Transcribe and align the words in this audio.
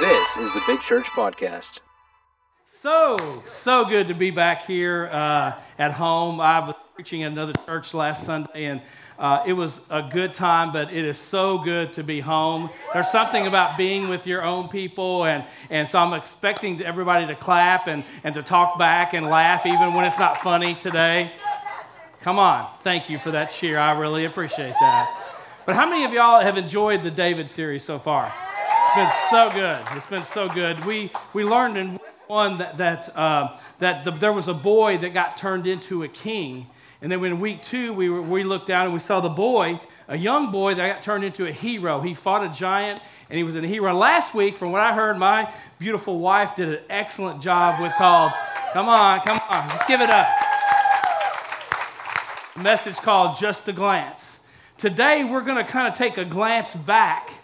This 0.00 0.36
is 0.36 0.52
the 0.54 0.62
Big 0.64 0.80
Church 0.82 1.06
Podcast. 1.06 1.80
So, 2.64 3.42
so 3.46 3.84
good 3.84 4.06
to 4.06 4.14
be 4.14 4.30
back 4.30 4.64
here 4.64 5.08
uh, 5.10 5.54
at 5.76 5.90
home. 5.90 6.40
I 6.40 6.60
was 6.60 6.76
preaching 6.94 7.24
at 7.24 7.32
another 7.32 7.54
church 7.66 7.92
last 7.94 8.22
Sunday, 8.22 8.66
and 8.66 8.80
uh, 9.18 9.42
it 9.44 9.54
was 9.54 9.80
a 9.90 10.08
good 10.08 10.32
time, 10.32 10.72
but 10.72 10.92
it 10.92 11.04
is 11.04 11.18
so 11.18 11.58
good 11.58 11.92
to 11.94 12.04
be 12.04 12.20
home. 12.20 12.70
There's 12.92 13.10
something 13.10 13.48
about 13.48 13.76
being 13.76 14.08
with 14.08 14.24
your 14.24 14.44
own 14.44 14.68
people, 14.68 15.24
and, 15.24 15.44
and 15.68 15.88
so 15.88 15.98
I'm 15.98 16.12
expecting 16.12 16.80
everybody 16.80 17.26
to 17.26 17.34
clap 17.34 17.88
and, 17.88 18.04
and 18.22 18.36
to 18.36 18.42
talk 18.44 18.78
back 18.78 19.14
and 19.14 19.26
laugh, 19.26 19.66
even 19.66 19.94
when 19.94 20.04
it's 20.04 20.20
not 20.20 20.38
funny 20.38 20.76
today. 20.76 21.32
Come 22.20 22.38
on. 22.38 22.70
Thank 22.82 23.10
you 23.10 23.18
for 23.18 23.32
that 23.32 23.50
cheer. 23.50 23.80
I 23.80 23.98
really 23.98 24.26
appreciate 24.26 24.74
that. 24.78 25.24
But 25.66 25.74
how 25.74 25.90
many 25.90 26.04
of 26.04 26.12
y'all 26.12 26.40
have 26.40 26.56
enjoyed 26.56 27.02
the 27.02 27.10
David 27.10 27.50
series 27.50 27.82
so 27.82 27.98
far? 27.98 28.32
It's 29.00 29.12
been 29.12 29.30
so 29.30 29.50
good. 29.52 29.78
It's 29.92 30.06
been 30.06 30.22
so 30.22 30.48
good. 30.48 30.84
We, 30.84 31.12
we 31.32 31.44
learned 31.44 31.76
in 31.76 31.92
week 31.92 32.00
one 32.26 32.58
that, 32.58 32.78
that, 32.78 33.16
uh, 33.16 33.56
that 33.78 34.04
the, 34.04 34.10
there 34.10 34.32
was 34.32 34.48
a 34.48 34.54
boy 34.54 34.98
that 34.98 35.14
got 35.14 35.36
turned 35.36 35.68
into 35.68 36.02
a 36.02 36.08
king. 36.08 36.66
And 37.00 37.12
then 37.12 37.24
in 37.24 37.38
week 37.38 37.62
two, 37.62 37.92
we, 37.92 38.08
were, 38.08 38.20
we 38.20 38.42
looked 38.42 38.66
down 38.66 38.86
and 38.86 38.92
we 38.92 38.98
saw 38.98 39.20
the 39.20 39.28
boy, 39.28 39.80
a 40.08 40.18
young 40.18 40.50
boy 40.50 40.74
that 40.74 40.94
got 40.94 41.02
turned 41.04 41.22
into 41.22 41.46
a 41.46 41.52
hero. 41.52 42.00
He 42.00 42.12
fought 42.12 42.44
a 42.44 42.48
giant 42.48 43.00
and 43.30 43.38
he 43.38 43.44
was 43.44 43.54
a 43.54 43.64
hero. 43.64 43.94
Last 43.94 44.34
week, 44.34 44.56
from 44.56 44.72
what 44.72 44.80
I 44.80 44.92
heard, 44.92 45.16
my 45.16 45.48
beautiful 45.78 46.18
wife 46.18 46.56
did 46.56 46.68
an 46.68 46.80
excellent 46.90 47.40
job 47.40 47.80
with 47.80 47.92
called, 47.92 48.32
come 48.72 48.88
on, 48.88 49.20
come 49.20 49.38
on, 49.48 49.68
let's 49.68 49.86
give 49.86 50.00
it 50.00 50.10
up. 50.10 50.26
A 52.56 52.58
message 52.64 52.96
called 52.96 53.38
Just 53.38 53.68
a 53.68 53.72
Glance. 53.72 54.40
Today, 54.76 55.22
we're 55.22 55.42
going 55.42 55.64
to 55.64 55.70
kind 55.70 55.86
of 55.86 55.94
take 55.94 56.18
a 56.18 56.24
glance 56.24 56.74
back 56.74 57.37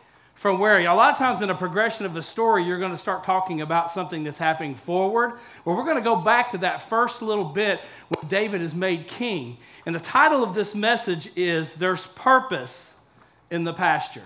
from 0.45 0.59
where 0.59 0.79
a 0.79 0.95
lot 0.95 1.11
of 1.11 1.17
times 1.17 1.41
in 1.41 1.49
a 1.49 1.55
progression 1.55 2.05
of 2.05 2.15
a 2.17 2.21
story, 2.21 2.65
you're 2.65 2.79
going 2.79 2.91
to 2.91 2.99
start 2.99 3.25
talking 3.25 3.63
about 3.63 3.91
something 3.91 4.25
that's 4.25 4.37
happening 4.37 4.75
forward. 4.75 5.33
Well, 5.65 5.75
we're 5.75 5.87
going 5.87 5.97
to 5.97 6.03
go 6.03 6.17
back 6.17 6.51
to 6.51 6.59
that 6.59 6.83
first 6.83 7.23
little 7.23 7.47
bit 7.47 7.81
when 8.11 8.29
David 8.29 8.61
is 8.61 8.75
made 8.75 9.07
king. 9.07 9.57
And 9.87 9.95
the 9.95 10.01
title 10.01 10.43
of 10.43 10.55
this 10.55 10.75
message 10.75 11.31
is 11.35 11.73
There's 11.73 12.07
Purpose 12.09 12.95
in 13.51 13.65
the 13.65 13.73
Pasture. 13.73 14.25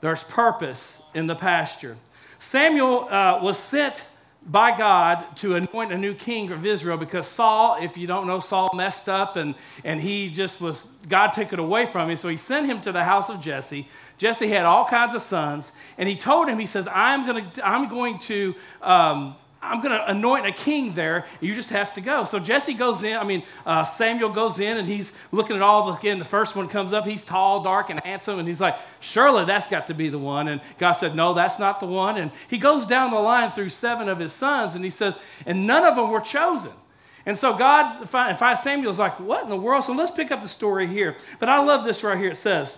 There's 0.00 0.22
purpose 0.22 1.02
in 1.12 1.26
the 1.26 1.36
pasture. 1.36 1.98
Samuel 2.38 3.06
uh, 3.10 3.40
was 3.42 3.58
sent 3.58 4.06
by 4.46 4.76
God 4.76 5.24
to 5.36 5.56
anoint 5.56 5.92
a 5.92 5.98
new 5.98 6.14
king 6.14 6.50
of 6.50 6.66
Israel 6.66 6.96
because 6.98 7.26
Saul, 7.26 7.78
if 7.80 7.96
you 7.96 8.06
don't 8.06 8.26
know, 8.26 8.40
Saul 8.40 8.70
messed 8.74 9.08
up 9.08 9.36
and, 9.36 9.54
and 9.84 10.00
he 10.00 10.28
just 10.28 10.60
was, 10.60 10.86
God 11.08 11.32
took 11.32 11.52
it 11.52 11.58
away 11.58 11.86
from 11.86 12.10
him. 12.10 12.16
So 12.16 12.28
he 12.28 12.36
sent 12.36 12.66
him 12.66 12.80
to 12.82 12.92
the 12.92 13.04
house 13.04 13.30
of 13.30 13.40
Jesse. 13.40 13.88
Jesse 14.18 14.48
had 14.48 14.64
all 14.64 14.84
kinds 14.84 15.14
of 15.14 15.22
sons, 15.22 15.72
and 15.98 16.08
he 16.08 16.16
told 16.16 16.48
him, 16.48 16.58
he 16.58 16.66
says, 16.66 16.86
I'm, 16.92 17.26
gonna, 17.26 17.50
I'm 17.62 17.88
going 17.88 18.18
to 18.20 18.54
um, 18.80 19.34
I'm 19.64 19.80
going 19.80 19.92
to 19.92 20.10
anoint 20.10 20.46
a 20.46 20.52
king 20.52 20.94
there. 20.94 21.26
You 21.40 21.54
just 21.54 21.70
have 21.70 21.94
to 21.94 22.00
go. 22.00 22.24
So 22.24 22.38
Jesse 22.38 22.74
goes 22.74 23.02
in. 23.02 23.16
I 23.16 23.24
mean, 23.24 23.42
uh, 23.64 23.84
Samuel 23.84 24.30
goes 24.30 24.58
in 24.60 24.76
and 24.76 24.86
he's 24.86 25.12
looking 25.32 25.56
at 25.56 25.62
all 25.62 25.86
the, 25.86 25.98
again, 25.98 26.18
the 26.18 26.24
first 26.24 26.54
one 26.54 26.68
comes 26.68 26.92
up. 26.92 27.06
He's 27.06 27.24
tall, 27.24 27.62
dark, 27.62 27.90
and 27.90 28.00
handsome. 28.00 28.38
And 28.38 28.46
he's 28.46 28.60
like, 28.60 28.76
surely 29.00 29.44
that's 29.44 29.66
got 29.68 29.86
to 29.86 29.94
be 29.94 30.08
the 30.08 30.18
one. 30.18 30.48
And 30.48 30.60
God 30.78 30.92
said, 30.92 31.14
no, 31.14 31.34
that's 31.34 31.58
not 31.58 31.80
the 31.80 31.86
one. 31.86 32.16
And 32.18 32.30
he 32.48 32.58
goes 32.58 32.86
down 32.86 33.10
the 33.10 33.18
line 33.18 33.50
through 33.50 33.70
seven 33.70 34.08
of 34.08 34.18
his 34.18 34.32
sons 34.32 34.74
and 34.74 34.84
he 34.84 34.90
says, 34.90 35.18
and 35.46 35.66
none 35.66 35.84
of 35.84 35.96
them 35.96 36.10
were 36.10 36.20
chosen. 36.20 36.72
And 37.26 37.38
so 37.38 37.56
God, 37.56 38.06
I 38.12 38.54
Samuel's 38.54 38.98
like, 38.98 39.18
what 39.18 39.44
in 39.44 39.48
the 39.48 39.56
world? 39.56 39.84
So 39.84 39.94
let's 39.94 40.10
pick 40.10 40.30
up 40.30 40.42
the 40.42 40.48
story 40.48 40.86
here. 40.86 41.16
But 41.38 41.48
I 41.48 41.64
love 41.64 41.84
this 41.84 42.04
right 42.04 42.18
here. 42.18 42.30
It 42.32 42.36
says, 42.36 42.76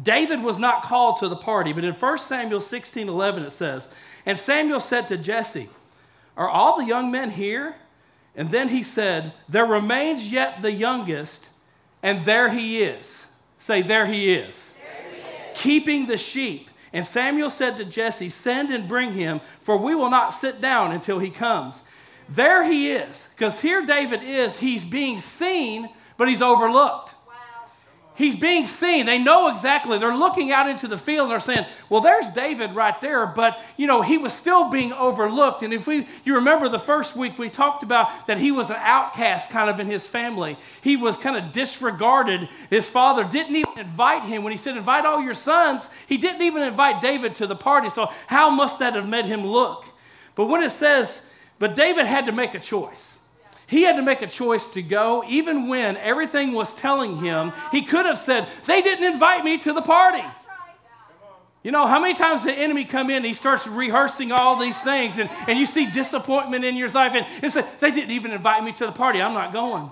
David 0.00 0.42
was 0.42 0.58
not 0.58 0.82
called 0.82 1.18
to 1.18 1.28
the 1.28 1.36
party, 1.36 1.72
but 1.72 1.84
in 1.84 1.94
1 1.94 2.18
Samuel 2.18 2.60
16 2.60 3.08
11 3.08 3.42
it 3.44 3.50
says, 3.50 3.88
And 4.26 4.38
Samuel 4.38 4.80
said 4.80 5.08
to 5.08 5.16
Jesse, 5.16 5.68
are 6.38 6.48
all 6.48 6.78
the 6.78 6.86
young 6.86 7.10
men 7.10 7.30
here? 7.30 7.74
And 8.34 8.50
then 8.50 8.68
he 8.68 8.82
said, 8.82 9.32
There 9.48 9.66
remains 9.66 10.32
yet 10.32 10.62
the 10.62 10.72
youngest, 10.72 11.50
and 12.02 12.24
there 12.24 12.48
he 12.48 12.82
is. 12.82 13.26
Say, 13.58 13.82
There 13.82 14.06
he 14.06 14.32
is. 14.32 14.76
There 14.80 15.10
he 15.10 15.16
is. 15.18 15.60
Keeping 15.60 16.06
the 16.06 16.16
sheep. 16.16 16.70
And 16.92 17.04
Samuel 17.04 17.50
said 17.50 17.76
to 17.76 17.84
Jesse, 17.84 18.30
Send 18.30 18.70
and 18.70 18.88
bring 18.88 19.12
him, 19.12 19.40
for 19.60 19.76
we 19.76 19.94
will 19.94 20.08
not 20.08 20.32
sit 20.32 20.60
down 20.60 20.92
until 20.92 21.18
he 21.18 21.30
comes. 21.30 21.82
There 22.28 22.64
he 22.64 22.92
is. 22.92 23.28
Because 23.34 23.60
here 23.60 23.84
David 23.84 24.22
is, 24.22 24.60
he's 24.60 24.84
being 24.84 25.18
seen, 25.18 25.88
but 26.16 26.28
he's 26.28 26.42
overlooked. 26.42 27.14
He's 28.18 28.34
being 28.34 28.66
seen. 28.66 29.06
They 29.06 29.22
know 29.22 29.48
exactly. 29.48 29.96
They're 29.96 30.16
looking 30.16 30.50
out 30.50 30.68
into 30.68 30.88
the 30.88 30.98
field 30.98 31.26
and 31.26 31.30
they're 31.30 31.38
saying, 31.38 31.66
well, 31.88 32.00
there's 32.00 32.28
David 32.30 32.74
right 32.74 33.00
there, 33.00 33.26
but 33.26 33.62
you 33.76 33.86
know, 33.86 34.02
he 34.02 34.18
was 34.18 34.32
still 34.32 34.70
being 34.70 34.92
overlooked. 34.92 35.62
And 35.62 35.72
if 35.72 35.86
we 35.86 36.08
you 36.24 36.34
remember 36.34 36.68
the 36.68 36.80
first 36.80 37.14
week 37.14 37.38
we 37.38 37.48
talked 37.48 37.84
about 37.84 38.26
that 38.26 38.38
he 38.38 38.50
was 38.50 38.70
an 38.70 38.76
outcast 38.80 39.50
kind 39.50 39.70
of 39.70 39.78
in 39.78 39.86
his 39.86 40.08
family. 40.08 40.56
He 40.82 40.96
was 40.96 41.16
kind 41.16 41.36
of 41.36 41.52
disregarded. 41.52 42.48
His 42.70 42.88
father 42.88 43.22
didn't 43.22 43.54
even 43.54 43.78
invite 43.78 44.24
him 44.24 44.42
when 44.42 44.50
he 44.50 44.56
said, 44.56 44.76
invite 44.76 45.06
all 45.06 45.22
your 45.22 45.32
sons. 45.32 45.88
He 46.08 46.16
didn't 46.16 46.42
even 46.42 46.64
invite 46.64 47.00
David 47.00 47.36
to 47.36 47.46
the 47.46 47.54
party. 47.54 47.88
So 47.88 48.10
how 48.26 48.50
must 48.50 48.80
that 48.80 48.94
have 48.94 49.08
made 49.08 49.26
him 49.26 49.46
look? 49.46 49.84
But 50.34 50.46
when 50.46 50.64
it 50.64 50.70
says, 50.70 51.22
but 51.60 51.76
David 51.76 52.06
had 52.06 52.26
to 52.26 52.32
make 52.32 52.54
a 52.54 52.58
choice. 52.58 53.17
He 53.68 53.82
had 53.82 53.96
to 53.96 54.02
make 54.02 54.22
a 54.22 54.26
choice 54.26 54.66
to 54.68 54.82
go, 54.82 55.22
even 55.28 55.68
when 55.68 55.98
everything 55.98 56.52
was 56.52 56.74
telling 56.74 57.18
him. 57.18 57.52
He 57.70 57.82
could 57.82 58.06
have 58.06 58.16
said, 58.16 58.48
They 58.66 58.80
didn't 58.80 59.04
invite 59.04 59.44
me 59.44 59.58
to 59.58 59.74
the 59.74 59.82
party. 59.82 60.24
You 61.62 61.70
know, 61.70 61.86
how 61.86 62.00
many 62.00 62.14
times 62.14 62.44
the 62.44 62.52
enemy 62.52 62.84
come 62.84 63.10
in, 63.10 63.24
he 63.24 63.34
starts 63.34 63.66
rehearsing 63.66 64.32
all 64.32 64.56
these 64.56 64.80
things, 64.80 65.18
and, 65.18 65.28
and 65.46 65.58
you 65.58 65.66
see 65.66 65.90
disappointment 65.90 66.64
in 66.64 66.76
your 66.76 66.88
life, 66.88 67.12
and, 67.14 67.26
and 67.42 67.52
say, 67.52 67.62
They 67.78 67.90
didn't 67.90 68.12
even 68.12 68.30
invite 68.30 68.64
me 68.64 68.72
to 68.72 68.86
the 68.86 68.92
party. 68.92 69.20
I'm 69.20 69.34
not 69.34 69.52
going. 69.52 69.90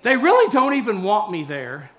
They 0.00 0.16
really 0.16 0.50
don't 0.50 0.72
even 0.74 1.02
want 1.02 1.30
me 1.30 1.44
there. 1.44 1.90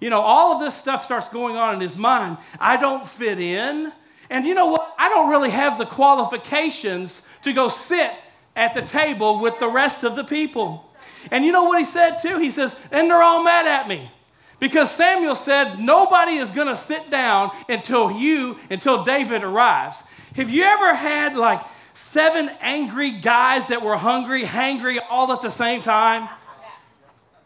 You 0.00 0.08
know, 0.08 0.20
all 0.20 0.54
of 0.54 0.60
this 0.60 0.74
stuff 0.76 1.04
starts 1.04 1.28
going 1.28 1.56
on 1.56 1.74
in 1.74 1.80
his 1.80 1.96
mind. 1.96 2.38
I 2.60 2.76
don't 2.76 3.06
fit 3.06 3.40
in. 3.40 3.92
And 4.30 4.46
you 4.46 4.54
know 4.54 4.66
what? 4.66 4.94
I 4.96 5.08
don't 5.08 5.30
really 5.30 5.50
have 5.50 5.78
the 5.78 5.84
qualifications 5.84 7.20
to 7.42 7.52
go 7.52 7.68
sit 7.68 8.12
at 8.56 8.74
the 8.74 8.82
table 8.82 9.40
with 9.40 9.58
the 9.58 9.68
rest 9.68 10.04
of 10.04 10.16
the 10.16 10.24
people. 10.24 10.84
And 11.30 11.44
you 11.44 11.52
know 11.52 11.64
what 11.64 11.78
he 11.78 11.84
said 11.84 12.18
too? 12.18 12.38
He 12.38 12.50
says, 12.50 12.74
and 12.90 13.10
they're 13.10 13.22
all 13.22 13.44
mad 13.44 13.66
at 13.66 13.88
me. 13.88 14.10
Because 14.58 14.90
Samuel 14.90 15.34
said, 15.34 15.78
nobody 15.78 16.32
is 16.32 16.50
going 16.50 16.68
to 16.68 16.76
sit 16.76 17.10
down 17.10 17.50
until 17.68 18.10
you, 18.10 18.58
until 18.68 19.04
David 19.04 19.42
arrives. 19.42 20.02
Have 20.36 20.50
you 20.50 20.62
ever 20.64 20.94
had 20.94 21.34
like 21.34 21.62
seven 21.94 22.50
angry 22.60 23.10
guys 23.10 23.68
that 23.68 23.82
were 23.82 23.96
hungry, 23.96 24.42
hangry 24.42 24.98
all 25.08 25.32
at 25.32 25.42
the 25.42 25.50
same 25.50 25.80
time? 25.80 26.28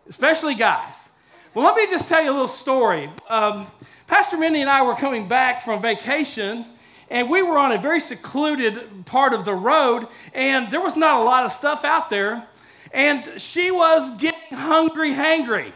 Especially 0.08 0.54
guys. 0.54 1.08
Well, 1.54 1.64
let 1.64 1.76
me 1.76 1.86
just 1.86 2.08
tell 2.08 2.22
you 2.22 2.30
a 2.30 2.32
little 2.32 2.48
story. 2.48 3.08
Um, 3.28 3.68
Pastor 4.08 4.36
Minnie 4.36 4.60
and 4.60 4.68
I 4.68 4.82
were 4.82 4.96
coming 4.96 5.28
back 5.28 5.62
from 5.62 5.80
vacation 5.80 6.66
and 7.10 7.30
we 7.30 7.42
were 7.42 7.58
on 7.58 7.72
a 7.72 7.78
very 7.78 8.00
secluded 8.00 9.06
part 9.06 9.32
of 9.32 9.44
the 9.44 9.54
road, 9.54 10.08
and 10.32 10.70
there 10.70 10.80
was 10.80 10.96
not 10.96 11.20
a 11.20 11.24
lot 11.24 11.44
of 11.44 11.52
stuff 11.52 11.84
out 11.84 12.10
there. 12.10 12.46
And 12.92 13.40
she 13.40 13.70
was 13.70 14.16
getting 14.18 14.56
hungry, 14.56 15.10
hangry, 15.10 15.72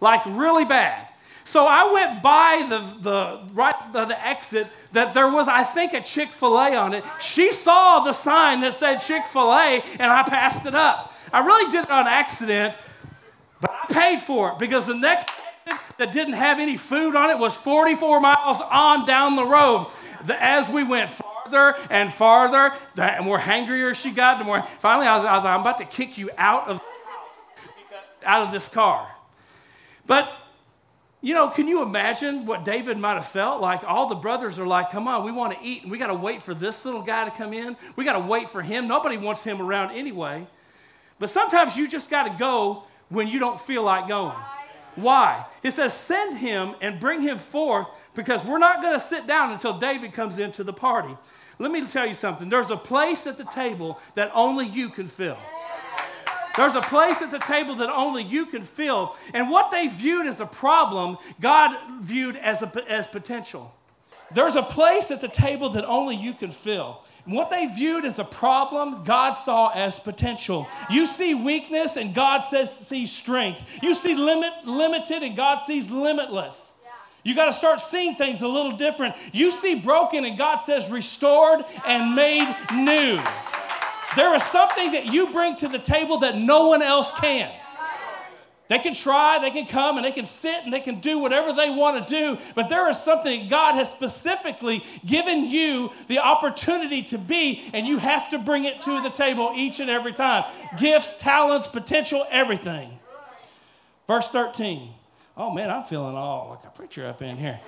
like 0.00 0.22
really 0.26 0.64
bad. 0.64 1.08
So 1.44 1.66
I 1.66 1.92
went 1.92 2.22
by 2.22 2.64
the, 2.68 3.02
the 3.02 3.40
right 3.52 3.74
the, 3.92 4.04
the 4.04 4.26
exit 4.26 4.68
that 4.92 5.14
there 5.14 5.30
was, 5.32 5.48
I 5.48 5.64
think, 5.64 5.94
a 5.94 6.00
Chick 6.00 6.28
fil 6.28 6.56
A 6.56 6.76
on 6.76 6.94
it. 6.94 7.04
She 7.20 7.52
saw 7.52 8.00
the 8.00 8.12
sign 8.12 8.60
that 8.60 8.74
said 8.74 8.98
Chick 8.98 9.24
fil 9.24 9.52
A, 9.52 9.82
and 9.98 10.12
I 10.12 10.22
passed 10.22 10.64
it 10.66 10.76
up. 10.76 11.12
I 11.32 11.44
really 11.44 11.70
did 11.72 11.84
it 11.84 11.90
on 11.90 12.06
accident, 12.06 12.78
but 13.60 13.70
I 13.70 13.92
paid 13.92 14.20
for 14.20 14.52
it 14.52 14.58
because 14.58 14.86
the 14.86 14.94
next 14.94 15.28
exit 15.66 15.96
that 15.98 16.12
didn't 16.12 16.34
have 16.34 16.60
any 16.60 16.76
food 16.76 17.16
on 17.16 17.30
it 17.30 17.38
was 17.38 17.56
44 17.56 18.20
miles 18.20 18.60
on 18.70 19.04
down 19.04 19.34
the 19.34 19.44
road 19.44 19.88
the, 20.24 20.42
as 20.42 20.68
we 20.68 20.84
went 20.84 21.10
farther 21.10 21.76
and 21.90 22.12
farther, 22.12 22.74
the 22.94 23.18
more 23.22 23.38
hangrier 23.38 23.94
she 23.94 24.10
got, 24.10 24.38
the 24.38 24.44
more. 24.44 24.62
Finally, 24.78 25.06
I 25.06 25.16
was, 25.16 25.26
I 25.26 25.36
was 25.36 25.44
like, 25.44 25.54
I'm 25.54 25.60
about 25.60 25.78
to 25.78 25.84
kick 25.84 26.18
you 26.18 26.30
out 26.36 26.68
of 26.68 26.82
out 28.24 28.46
of 28.46 28.52
this 28.52 28.68
car. 28.68 29.10
But 30.06 30.30
you 31.22 31.34
know, 31.34 31.50
can 31.50 31.68
you 31.68 31.82
imagine 31.82 32.46
what 32.46 32.64
David 32.64 32.96
might 32.98 33.14
have 33.14 33.28
felt? 33.28 33.60
Like 33.60 33.84
all 33.84 34.08
the 34.08 34.14
brothers 34.14 34.58
are 34.58 34.66
like, 34.66 34.90
come 34.90 35.06
on, 35.06 35.24
we 35.24 35.32
want 35.32 35.58
to 35.58 35.64
eat, 35.64 35.82
and 35.82 35.90
we 35.90 35.98
got 35.98 36.06
to 36.06 36.14
wait 36.14 36.42
for 36.42 36.54
this 36.54 36.84
little 36.84 37.02
guy 37.02 37.26
to 37.26 37.30
come 37.30 37.52
in. 37.52 37.76
We 37.96 38.04
got 38.04 38.14
to 38.14 38.26
wait 38.26 38.48
for 38.48 38.62
him. 38.62 38.88
Nobody 38.88 39.18
wants 39.18 39.44
him 39.44 39.60
around 39.60 39.94
anyway. 39.94 40.46
But 41.18 41.28
sometimes 41.28 41.76
you 41.76 41.88
just 41.88 42.08
got 42.08 42.22
to 42.24 42.36
go 42.38 42.84
when 43.10 43.28
you 43.28 43.38
don't 43.38 43.60
feel 43.60 43.82
like 43.82 44.08
going. 44.08 44.34
Why? 44.96 45.44
It 45.62 45.72
says, 45.72 45.94
send 45.94 46.38
him 46.38 46.74
and 46.80 47.00
bring 47.00 47.22
him 47.22 47.38
forth 47.38 47.88
because 48.14 48.44
we're 48.44 48.58
not 48.58 48.82
going 48.82 48.94
to 48.94 49.00
sit 49.00 49.26
down 49.26 49.52
until 49.52 49.78
David 49.78 50.12
comes 50.12 50.38
into 50.38 50.64
the 50.64 50.72
party. 50.72 51.16
Let 51.58 51.70
me 51.70 51.86
tell 51.86 52.06
you 52.06 52.14
something. 52.14 52.48
There's 52.48 52.70
a 52.70 52.76
place 52.76 53.26
at 53.26 53.36
the 53.36 53.44
table 53.44 54.00
that 54.14 54.30
only 54.34 54.66
you 54.66 54.88
can 54.88 55.08
fill. 55.08 55.36
There's 56.56 56.74
a 56.74 56.80
place 56.80 57.22
at 57.22 57.30
the 57.30 57.38
table 57.38 57.76
that 57.76 57.90
only 57.90 58.22
you 58.22 58.46
can 58.46 58.62
fill. 58.62 59.16
And 59.32 59.50
what 59.50 59.70
they 59.70 59.86
viewed 59.88 60.26
as 60.26 60.40
a 60.40 60.46
problem, 60.46 61.18
God 61.40 61.76
viewed 62.00 62.36
as, 62.36 62.62
a, 62.62 62.84
as 62.88 63.06
potential. 63.06 63.72
There's 64.32 64.56
a 64.56 64.62
place 64.62 65.10
at 65.10 65.20
the 65.20 65.28
table 65.28 65.70
that 65.70 65.86
only 65.86 66.16
you 66.16 66.32
can 66.32 66.50
fill. 66.50 67.02
What 67.26 67.50
they 67.50 67.66
viewed 67.66 68.04
as 68.04 68.18
a 68.18 68.24
problem, 68.24 69.04
God 69.04 69.32
saw 69.32 69.70
as 69.70 69.98
potential. 69.98 70.66
You 70.90 71.06
see 71.06 71.34
weakness, 71.34 71.96
and 71.96 72.14
God 72.14 72.40
says 72.40 72.74
sees 72.74 73.12
strength. 73.12 73.78
You 73.82 73.94
see 73.94 74.14
limit, 74.14 74.52
limited, 74.64 75.22
and 75.22 75.36
God 75.36 75.58
sees 75.58 75.90
limitless. 75.90 76.72
You 77.22 77.34
got 77.34 77.46
to 77.46 77.52
start 77.52 77.80
seeing 77.80 78.14
things 78.14 78.40
a 78.40 78.48
little 78.48 78.72
different. 78.72 79.14
You 79.32 79.50
see 79.50 79.74
broken, 79.74 80.24
and 80.24 80.38
God 80.38 80.56
says 80.56 80.90
restored 80.90 81.64
and 81.86 82.14
made 82.14 82.54
new. 82.72 83.20
There 84.16 84.34
is 84.34 84.42
something 84.44 84.92
that 84.92 85.06
you 85.06 85.30
bring 85.30 85.56
to 85.56 85.68
the 85.68 85.78
table 85.78 86.18
that 86.18 86.36
no 86.36 86.68
one 86.68 86.82
else 86.82 87.12
can. 87.20 87.52
They 88.70 88.78
can 88.78 88.94
try, 88.94 89.40
they 89.40 89.50
can 89.50 89.66
come, 89.66 89.96
and 89.96 90.04
they 90.04 90.12
can 90.12 90.24
sit 90.24 90.62
and 90.62 90.72
they 90.72 90.78
can 90.78 91.00
do 91.00 91.18
whatever 91.18 91.52
they 91.52 91.70
want 91.70 92.06
to 92.06 92.14
do, 92.14 92.38
but 92.54 92.68
there 92.68 92.88
is 92.88 93.02
something 93.02 93.48
God 93.48 93.74
has 93.74 93.90
specifically 93.90 94.84
given 95.04 95.50
you 95.50 95.90
the 96.06 96.20
opportunity 96.20 97.02
to 97.02 97.18
be, 97.18 97.68
and 97.74 97.84
you 97.84 97.98
have 97.98 98.30
to 98.30 98.38
bring 98.38 98.66
it 98.66 98.80
to 98.82 99.02
the 99.02 99.10
table 99.10 99.52
each 99.56 99.80
and 99.80 99.90
every 99.90 100.12
time. 100.12 100.44
Gifts, 100.78 101.18
talents, 101.18 101.66
potential, 101.66 102.24
everything. 102.30 102.96
Verse 104.06 104.30
13. 104.30 104.90
Oh 105.36 105.50
man, 105.50 105.68
I'm 105.68 105.82
feeling 105.82 106.14
all 106.14 106.50
like 106.50 106.72
a 106.72 106.76
preacher 106.76 107.08
up 107.08 107.22
in 107.22 107.38
here. 107.38 107.58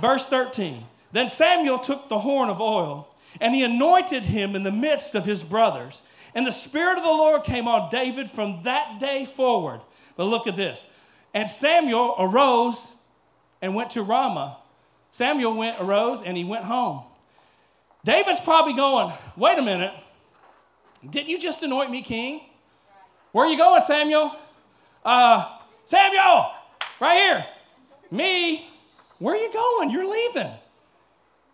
Verse 0.00 0.26
13. 0.30 0.82
Then 1.12 1.28
Samuel 1.28 1.78
took 1.78 2.08
the 2.08 2.20
horn 2.20 2.48
of 2.48 2.58
oil 2.58 3.06
and 3.38 3.54
he 3.54 3.62
anointed 3.62 4.22
him 4.22 4.56
in 4.56 4.62
the 4.62 4.72
midst 4.72 5.14
of 5.14 5.26
his 5.26 5.42
brothers. 5.42 6.04
And 6.34 6.46
the 6.46 6.52
Spirit 6.52 6.96
of 6.96 7.04
the 7.04 7.10
Lord 7.10 7.44
came 7.44 7.68
on 7.68 7.90
David 7.90 8.30
from 8.30 8.62
that 8.62 8.98
day 8.98 9.26
forward. 9.26 9.80
But 10.20 10.26
look 10.26 10.46
at 10.46 10.54
this. 10.54 10.86
And 11.32 11.48
Samuel 11.48 12.14
arose 12.18 12.92
and 13.62 13.74
went 13.74 13.92
to 13.92 14.02
Ramah. 14.02 14.58
Samuel 15.10 15.54
went, 15.54 15.80
arose, 15.80 16.20
and 16.20 16.36
he 16.36 16.44
went 16.44 16.66
home. 16.66 17.04
David's 18.04 18.40
probably 18.40 18.74
going, 18.74 19.14
wait 19.34 19.58
a 19.58 19.62
minute. 19.62 19.94
Didn't 21.08 21.30
you 21.30 21.38
just 21.38 21.62
anoint 21.62 21.90
me 21.90 22.02
king? 22.02 22.42
Where 23.32 23.46
are 23.46 23.50
you 23.50 23.56
going, 23.56 23.80
Samuel? 23.80 24.36
Uh, 25.02 25.56
Samuel, 25.86 26.52
right 27.00 27.16
here. 27.16 27.46
Me, 28.10 28.68
where 29.20 29.34
are 29.34 29.38
you 29.38 29.50
going? 29.50 29.88
You're 29.88 30.06
leaving. 30.06 30.52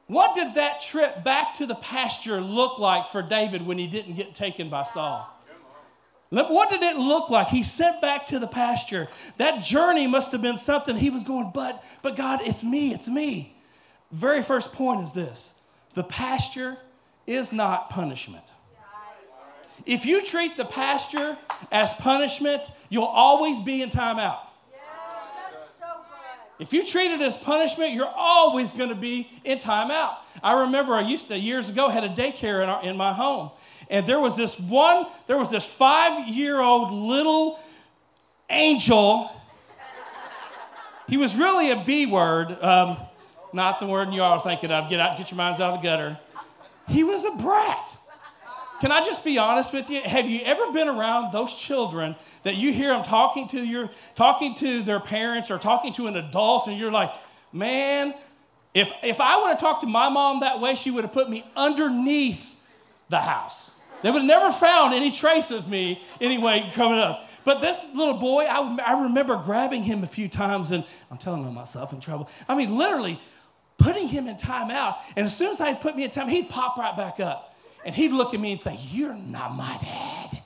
What 0.09 0.35
did 0.35 0.57
that 0.57 0.81
trip 0.81 1.23
back 1.23 1.55
to 1.55 1.67
the 1.67 1.77
pasture 1.77 2.41
look 2.41 2.81
like 2.81 3.07
for 3.07 3.23
David 3.23 3.65
when 3.65 3.79
he 3.79 3.87
didn't 3.87 4.17
get 4.17 4.35
taken 4.35 4.69
by 4.69 4.83
Saul? 4.83 5.36
What 6.31 6.71
did 6.71 6.83
it 6.83 6.97
look 6.97 7.31
like? 7.31 7.49
He 7.49 7.63
sent 7.63 8.01
back 8.01 8.27
to 8.27 8.39
the 8.39 8.47
pasture. 8.47 9.09
That 9.37 9.63
journey 9.63 10.07
must 10.07 10.33
have 10.33 10.43
been 10.43 10.57
something 10.57 10.97
he 10.97 11.11
was 11.11 11.23
going, 11.23 11.53
but, 11.55 11.85
but 12.03 12.17
God, 12.17 12.41
it's 12.43 12.65
me, 12.65 12.93
it's 12.93 13.09
me. 13.09 13.57
Very 14.11 14.43
first 14.43 14.73
point 14.73 15.03
is 15.03 15.13
this 15.13 15.59
the 15.95 16.05
pasture 16.05 16.77
is 17.27 17.53
not 17.53 17.91
punishment. 17.91 18.45
If 19.85 20.05
you 20.05 20.25
treat 20.25 20.57
the 20.57 20.65
pasture 20.65 21.37
as 21.71 21.93
punishment, 21.95 22.63
you'll 22.89 23.05
always 23.05 23.59
be 23.59 23.83
in 23.83 23.91
timeout. 23.91 24.39
If 26.59 26.73
you 26.73 26.87
treat 26.87 27.11
it 27.11 27.21
as 27.21 27.37
punishment, 27.37 27.93
you're 27.93 28.13
always 28.17 28.73
going 28.73 28.89
to 28.89 28.95
be 28.95 29.31
in 29.45 29.59
timeout. 29.59 30.17
I 30.43 30.63
remember 30.63 30.95
I 30.95 31.03
used 31.03 31.29
to 31.29 31.39
years 31.39 31.69
ago 31.69 31.89
had 31.91 32.03
a 32.05 32.09
daycare 32.09 32.63
in, 32.63 32.69
our, 32.69 32.83
in 32.83 32.97
my 32.97 33.13
home, 33.13 33.51
and 33.89 34.07
there 34.07 34.19
was 34.19 34.37
this 34.37 34.59
one, 34.59 35.07
there 35.27 35.39
was 35.39 35.51
this 35.51 35.65
five 35.65 36.29
year 36.29 36.61
old 36.61 36.93
little 36.93 37.61
angel. 38.51 39.31
He 41.09 41.17
was 41.17 41.37
really 41.37 41.71
a 41.71 41.85
B 41.85 42.07
word, 42.07 42.61
um, 42.63 42.97
not 43.53 43.79
the 43.79 43.87
word 43.87 44.13
you 44.13 44.23
all 44.23 44.39
are 44.39 44.43
thinking 44.43 44.71
of. 44.73 44.91
Get 44.91 44.99
out, 44.99 45.17
get 45.17 45.31
your 45.31 45.39
minds 45.39 45.61
out 45.61 45.75
of 45.75 45.81
the 45.81 45.89
gutter. 45.89 46.19
He 46.89 47.05
was 47.05 47.25
a 47.25 47.31
brat. 47.43 47.97
Can 48.81 48.93
I 48.93 49.03
just 49.03 49.25
be 49.25 49.39
honest 49.39 49.73
with 49.73 49.89
you? 49.89 50.03
Have 50.03 50.29
you 50.29 50.41
ever 50.45 50.71
been 50.73 50.89
around 50.89 51.33
those 51.33 51.55
children 51.55 52.15
that 52.43 52.57
you 52.57 52.73
hear 52.73 52.91
them 52.91 53.03
talking 53.03 53.49
to 53.49 53.65
your 53.65 53.91
talking 54.15 54.55
to 54.57 54.83
their 54.83 55.01
parents 55.01 55.51
or 55.51 55.59
talking 55.59 55.93
to 55.95 56.09
an 56.09 56.17
adult 56.17 56.67
and 56.67 56.79
you're 56.79 56.91
like, 56.91 57.11
"Man, 57.53 58.15
if 58.75 58.93
if 59.03 59.21
I 59.21 59.41
would 59.41 59.49
have 59.49 59.59
talked 59.59 59.81
to 59.81 59.87
my 59.87 60.11
mom 60.11 60.41
that 60.41 60.61
way, 60.61 60.75
she 60.75 60.91
would 60.91 61.05
have 61.05 61.13
put 61.13 61.31
me 61.31 61.45
underneath 61.57 62.55
the 63.09 63.21
house. 63.21 63.76
They 64.03 64.11
would 64.11 64.23
have 64.23 64.29
never 64.29 64.53
found 64.53 64.95
any 64.95 65.11
trace 65.11 65.51
of 65.51 65.69
me 65.69 66.03
anyway 66.21 66.71
coming 66.75 66.99
up. 66.99 67.29
But 67.45 67.61
this 67.61 67.79
little 67.95 68.19
boy, 68.19 68.45
I, 68.45 68.77
I 68.85 69.03
remember 69.05 69.37
grabbing 69.37 69.85
him 69.85 70.03
a 70.03 70.07
few 70.07 70.29
times 70.29 70.73
and 70.73 70.85
I'm 71.11 71.19
telling 71.19 71.45
him 71.45 71.55
myself 71.55 71.93
in 71.93 72.01
trouble. 72.01 72.29
I 72.49 72.57
mean, 72.57 72.77
literally 72.77 73.21
putting 73.79 74.09
him 74.09 74.27
in 74.29 74.37
timeout. 74.37 74.97
And 75.17 75.25
as 75.25 75.37
soon 75.37 75.53
as 75.53 75.61
I 75.61 75.75
put 75.75 75.97
me 75.97 76.05
in 76.05 76.11
time, 76.11 76.29
he'd 76.29 76.49
pop 76.49 76.77
right 76.77 76.97
back 76.97 77.21
up. 77.21 77.57
And 77.85 77.95
he'd 77.95 78.11
look 78.11 78.35
at 78.35 78.41
me 78.41 78.53
and 78.53 78.61
say, 78.61 78.79
You're 78.91 79.15
not 79.15 79.55
my 79.55 79.79
dad. 79.81 80.43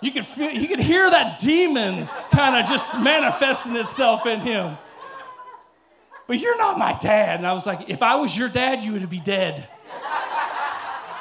you 0.00 0.12
could 0.12 0.24
feel, 0.24 0.50
you 0.52 0.68
could 0.68 0.78
hear 0.78 1.10
that 1.10 1.40
demon 1.40 2.06
kind 2.30 2.54
of 2.56 2.70
just 2.70 2.96
manifesting 3.00 3.74
itself 3.74 4.24
in 4.26 4.38
him. 4.38 4.78
But 6.28 6.38
you're 6.38 6.56
not 6.58 6.78
my 6.78 6.96
dad. 6.96 7.40
And 7.40 7.46
I 7.46 7.54
was 7.54 7.66
like, 7.66 7.90
if 7.90 8.04
I 8.04 8.14
was 8.14 8.38
your 8.38 8.48
dad, 8.48 8.84
you 8.84 8.92
would 8.92 9.10
be 9.10 9.18
dead. 9.18 9.68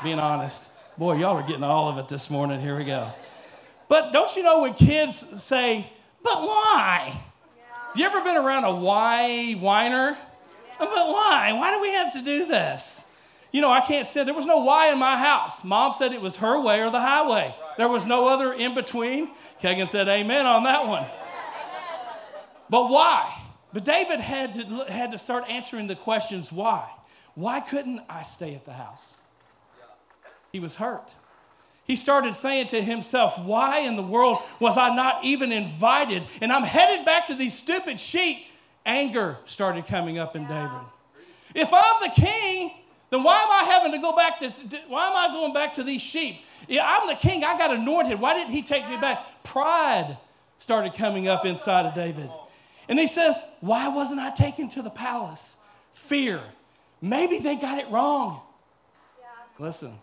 Being 0.04 0.19
honest. 0.19 0.72
Boy, 0.98 1.16
y'all 1.16 1.38
are 1.38 1.48
getting 1.48 1.63
all 1.63 1.90
of 1.90 1.98
it 1.98 2.07
this 2.07 2.30
morning. 2.30 2.62
Here 2.62 2.78
we 2.78 2.86
go. 2.86 3.12
But 3.90 4.13
don't 4.13 4.34
you 4.36 4.44
know 4.44 4.62
when 4.62 4.74
kids 4.74 5.18
say, 5.42 5.90
but 6.24 6.42
why? 6.42 7.13
Yeah. 7.57 7.63
You 7.96 8.06
ever 8.06 8.22
been 8.22 8.38
around 8.38 8.63
a 8.63 8.75
why 8.75 9.54
whiner? 9.54 10.12
Yeah. 10.12 10.75
But 10.80 10.90
why? 10.90 11.54
Why 11.54 11.74
do 11.74 11.81
we 11.81 11.92
have 11.92 12.13
to 12.13 12.22
do 12.22 12.46
this? 12.46 13.06
You 13.51 13.62
know, 13.62 13.72
I 13.72 13.81
can't 13.81 14.06
say 14.06 14.24
there 14.24 14.34
was 14.34 14.46
no 14.46 14.63
why 14.63 14.92
in 14.92 15.00
my 15.00 15.18
house. 15.18 15.63
Mom 15.63 15.92
said 15.92 16.13
it 16.13 16.22
was 16.22 16.38
her 16.38 16.62
way 16.62 16.81
or 16.81 16.92
the 16.92 17.00
highway. 17.00 17.54
There 17.78 17.90
was 17.90 18.06
no 18.06 18.28
other 18.28 18.54
in 18.54 18.75
between. 18.75 19.30
Kagan 19.62 19.88
said 19.88 20.07
amen 20.07 20.46
on 20.46 20.63
that 20.63 20.88
one. 20.88 21.06
But 22.69 22.90
why? 22.90 23.36
But 23.74 23.84
David 23.84 24.19
had 24.19 24.54
to, 24.54 24.62
had 24.88 25.12
to 25.13 25.18
start 25.18 25.44
answering 25.50 25.88
the 25.88 25.96
questions 25.96 26.51
why. 26.51 26.88
Why 27.34 27.62
couldn't 27.62 28.01
I 28.07 28.22
stay 28.22 28.54
at 28.54 28.66
the 28.66 28.74
house? 28.74 29.16
He 30.51 30.60
was 30.60 30.75
hurt. 30.75 31.16
He 31.86 31.96
started 31.96 32.36
saying 32.36 32.68
to 32.68 32.81
himself, 32.81 33.40
Why 33.40 33.80
in 33.80 33.96
the 33.96 34.04
world 34.04 34.40
was 34.60 34.78
I 34.78 34.96
not 34.96 35.25
even 35.25 35.51
invited? 35.51 36.24
And 36.42 36.51
I'm 36.54 36.63
headed 36.63 37.06
back 37.06 37.28
to 37.28 37.36
these 37.36 37.57
stupid 37.57 38.00
sheep. 38.00 38.46
Anger 38.86 39.38
started 39.46 39.88
coming 39.88 40.19
up 40.19 40.36
in 40.36 40.44
David. 40.48 40.81
If 41.56 41.74
I'm 41.74 42.01
the 42.01 42.12
king, 42.13 42.72
then 43.10 43.24
why 43.24 43.42
am 43.42 43.50
I 43.50 43.63
having 43.72 43.92
to 43.94 43.98
go 43.98 44.16
back 44.16 44.39
to, 44.39 44.50
to, 44.50 44.77
why 44.88 45.08
am 45.08 45.15
I 45.15 45.34
going 45.34 45.53
back 45.53 45.74
to 45.75 45.84
these 45.84 46.01
sheep? 46.01 46.44
Yeah, 46.68 46.86
I'm 46.86 47.08
the 47.08 47.15
king, 47.15 47.44
I 47.44 47.58
got 47.58 47.72
anointed. 47.72 48.20
Why 48.20 48.36
didn't 48.36 48.53
he 48.53 48.62
take 48.62 48.88
me 48.88 48.98
back? 48.98 49.44
Pride 49.44 50.18
started 50.60 50.94
coming 50.94 51.27
up 51.27 51.46
inside 51.46 51.86
of 51.86 51.96
David. 51.96 52.29
And 52.88 53.00
he 53.00 53.08
says, 53.08 53.41
Why 53.62 53.88
wasn't 53.89 54.20
I 54.20 54.32
taken 54.32 54.68
to 54.70 54.82
the 54.82 54.89
palace? 54.89 55.58
Fear. 55.94 56.41
Maybe 57.01 57.39
they 57.39 57.56
got 57.56 57.79
it 57.79 57.89
wrong. 57.89 58.41
Yeah. 59.20 59.25
Listen, 59.65 59.94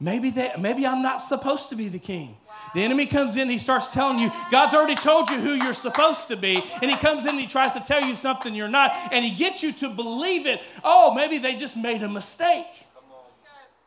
maybe, 0.00 0.30
that 0.30 0.60
maybe 0.60 0.86
I'm 0.86 1.02
not 1.02 1.18
supposed 1.18 1.68
to 1.68 1.76
be 1.76 1.88
the 1.88 1.98
king. 1.98 2.36
The 2.74 2.82
enemy 2.82 3.06
comes 3.06 3.36
in, 3.36 3.48
he 3.50 3.58
starts 3.58 3.92
telling 3.92 4.18
you, 4.18 4.30
God's 4.50 4.74
already 4.74 4.94
told 4.94 5.28
you 5.30 5.38
who 5.38 5.54
you're 5.54 5.74
supposed 5.74 6.28
to 6.28 6.36
be. 6.36 6.62
And 6.80 6.90
he 6.90 6.96
comes 6.96 7.24
in 7.24 7.30
and 7.30 7.40
he 7.40 7.46
tries 7.46 7.72
to 7.74 7.80
tell 7.80 8.02
you 8.02 8.14
something 8.14 8.54
you're 8.54 8.68
not. 8.68 8.92
And 9.12 9.24
he 9.24 9.34
gets 9.36 9.62
you 9.62 9.72
to 9.72 9.90
believe 9.90 10.46
it. 10.46 10.60
Oh, 10.82 11.14
maybe 11.14 11.38
they 11.38 11.56
just 11.56 11.76
made 11.76 12.02
a 12.02 12.08
mistake. 12.08 12.66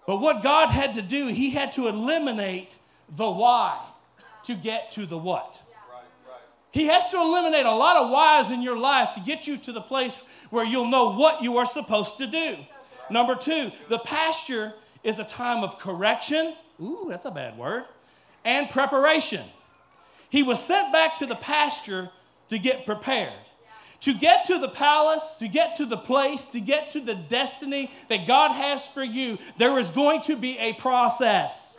But 0.05 0.19
what 0.19 0.43
God 0.43 0.69
had 0.69 0.95
to 0.95 1.01
do, 1.01 1.27
he 1.27 1.51
had 1.51 1.71
to 1.73 1.87
eliminate 1.87 2.77
the 3.09 3.29
why 3.29 3.79
to 4.43 4.55
get 4.55 4.91
to 4.93 5.05
the 5.05 5.17
what. 5.17 5.59
He 6.71 6.87
has 6.87 7.07
to 7.09 7.17
eliminate 7.17 7.65
a 7.65 7.75
lot 7.75 7.97
of 7.97 8.09
whys 8.09 8.51
in 8.51 8.61
your 8.61 8.77
life 8.77 9.13
to 9.13 9.21
get 9.21 9.47
you 9.47 9.57
to 9.57 9.71
the 9.71 9.81
place 9.81 10.15
where 10.49 10.65
you'll 10.65 10.89
know 10.89 11.11
what 11.11 11.41
you 11.41 11.57
are 11.57 11.65
supposed 11.65 12.17
to 12.17 12.27
do. 12.27 12.57
Number 13.09 13.35
two, 13.35 13.71
the 13.89 13.99
pasture 13.99 14.73
is 15.03 15.19
a 15.19 15.23
time 15.23 15.63
of 15.63 15.79
correction. 15.79 16.53
Ooh, 16.81 17.05
that's 17.09 17.25
a 17.25 17.31
bad 17.31 17.57
word 17.57 17.85
and 18.45 18.69
preparation. 18.69 19.41
He 20.29 20.43
was 20.43 20.63
sent 20.63 20.91
back 20.91 21.17
to 21.17 21.25
the 21.25 21.35
pasture 21.35 22.09
to 22.49 22.57
get 22.57 22.85
prepared. 22.85 23.33
To 24.01 24.13
get 24.13 24.45
to 24.45 24.59
the 24.59 24.67
palace, 24.67 25.37
to 25.39 25.47
get 25.47 25.77
to 25.77 25.85
the 25.85 25.95
place, 25.95 26.47
to 26.47 26.59
get 26.59 26.91
to 26.91 26.99
the 26.99 27.15
destiny 27.15 27.89
that 28.09 28.27
God 28.27 28.51
has 28.51 28.85
for 28.85 29.03
you, 29.03 29.37
there 29.57 29.79
is 29.79 29.89
going 29.89 30.21
to 30.23 30.35
be 30.35 30.57
a 30.57 30.73
process. 30.73 31.77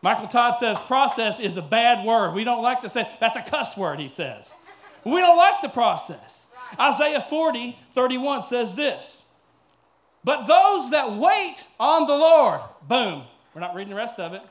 Michael 0.00 0.28
Todd 0.28 0.54
says 0.60 0.78
process 0.78 1.40
is 1.40 1.56
a 1.56 1.62
bad 1.62 2.06
word. 2.06 2.34
We 2.34 2.44
don't 2.44 2.62
like 2.62 2.82
to 2.82 2.88
say 2.88 3.08
that's 3.18 3.36
a 3.36 3.42
cuss 3.42 3.76
word, 3.76 3.98
he 3.98 4.08
says. 4.08 4.52
We 5.04 5.20
don't 5.20 5.36
like 5.36 5.60
the 5.60 5.68
process. 5.68 6.46
Isaiah 6.78 7.20
40, 7.20 7.76
31 7.92 8.42
says 8.42 8.76
this. 8.76 9.22
But 10.28 10.46
those 10.46 10.90
that 10.90 11.12
wait 11.12 11.64
on 11.80 12.06
the 12.06 12.14
Lord, 12.14 12.60
boom, 12.86 13.22
we're 13.54 13.62
not 13.62 13.74
reading 13.74 13.88
the 13.88 13.96
rest 13.96 14.20
of 14.20 14.34
it. 14.34 14.42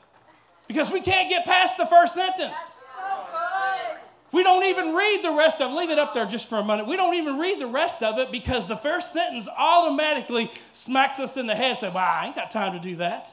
Because 0.68 0.92
we 0.92 1.02
can't 1.02 1.30
get 1.30 1.46
past 1.46 1.78
the 1.78 1.86
first 1.86 2.16
sentence. 2.16 2.58
So 2.96 3.98
We 4.32 4.42
don't 4.42 4.64
even 4.64 4.96
read 4.96 5.22
the 5.22 5.34
rest 5.34 5.62
of 5.62 5.70
it. 5.70 5.76
Leave 5.76 5.92
it 5.92 6.00
up 6.00 6.16
there 6.16 6.26
just 6.26 6.50
for 6.50 6.58
a 6.58 6.66
minute. 6.66 6.88
We 6.88 6.98
don't 6.98 7.14
even 7.14 7.38
read 7.38 7.60
the 7.60 7.68
rest 7.68 8.02
of 8.02 8.18
it 8.18 8.32
because 8.32 8.68
the 8.68 8.76
first 8.76 9.14
sentence 9.14 9.48
automatically 9.56 10.52
smacks 10.72 11.20
us 11.20 11.38
in 11.38 11.46
the 11.46 11.54
head. 11.54 11.70
and 11.70 11.78
Say, 11.78 11.90
"Wow, 11.90 12.22
I 12.24 12.26
ain't 12.26 12.36
got 12.36 12.50
time 12.50 12.74
to 12.74 12.80
do 12.80 12.96
that." 12.96 13.30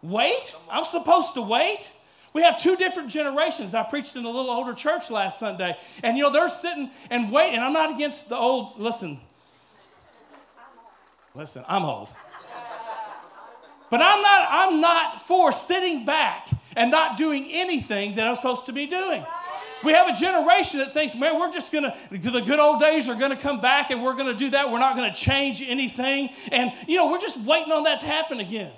Wait? 0.00 0.56
I'm 0.70 0.84
supposed 0.84 1.34
to 1.34 1.42
wait? 1.42 1.92
We 2.32 2.40
have 2.40 2.56
two 2.58 2.74
different 2.76 3.10
generations. 3.10 3.74
I 3.74 3.82
preached 3.82 4.16
in 4.16 4.24
a 4.24 4.30
little 4.30 4.50
older 4.50 4.72
church 4.72 5.10
last 5.10 5.38
Sunday, 5.38 5.76
and 6.02 6.16
you 6.16 6.22
know, 6.22 6.30
they're 6.30 6.48
sitting 6.48 6.88
and 7.10 7.30
waiting. 7.30 7.60
I'm 7.60 7.74
not 7.74 7.90
against 7.90 8.30
the 8.30 8.36
old, 8.36 8.80
listen, 8.80 9.20
listen, 11.34 11.64
I'm 11.68 11.84
old. 11.84 12.10
But 13.90 14.00
I'm 14.00 14.22
not, 14.22 14.48
I'm 14.50 14.80
not 14.80 15.22
for 15.22 15.52
sitting 15.52 16.04
back 16.04 16.48
and 16.76 16.90
not 16.90 17.18
doing 17.18 17.48
anything 17.50 18.14
that 18.14 18.26
I'm 18.26 18.36
supposed 18.36 18.66
to 18.66 18.72
be 18.72 18.86
doing. 18.86 19.24
We 19.84 19.92
have 19.92 20.08
a 20.08 20.18
generation 20.18 20.78
that 20.78 20.94
thinks, 20.94 21.14
man, 21.14 21.38
we're 21.38 21.52
just 21.52 21.72
gonna, 21.72 21.94
the 22.10 22.18
good 22.18 22.60
old 22.60 22.80
days 22.80 23.08
are 23.08 23.16
gonna 23.16 23.36
come 23.36 23.60
back 23.60 23.90
and 23.90 24.02
we're 24.02 24.16
gonna 24.16 24.34
do 24.34 24.50
that. 24.50 24.70
We're 24.70 24.78
not 24.78 24.96
gonna 24.96 25.12
change 25.12 25.62
anything. 25.66 26.30
And, 26.50 26.72
you 26.86 26.96
know, 26.96 27.10
we're 27.10 27.20
just 27.20 27.44
waiting 27.46 27.72
on 27.72 27.82
that 27.84 28.00
to 28.00 28.06
happen 28.06 28.40
again. 28.40 28.72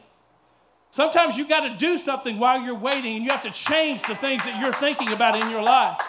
Sometimes 0.94 1.36
you 1.36 1.48
got 1.48 1.68
to 1.68 1.76
do 1.76 1.98
something 1.98 2.38
while 2.38 2.62
you're 2.62 2.78
waiting 2.78 3.16
and 3.16 3.24
you 3.24 3.30
have 3.32 3.42
to 3.42 3.50
change 3.50 4.02
the 4.02 4.14
things 4.14 4.44
that 4.44 4.62
you're 4.62 4.72
thinking 4.72 5.12
about 5.12 5.34
in 5.34 5.50
your 5.50 5.60
life. 5.60 6.00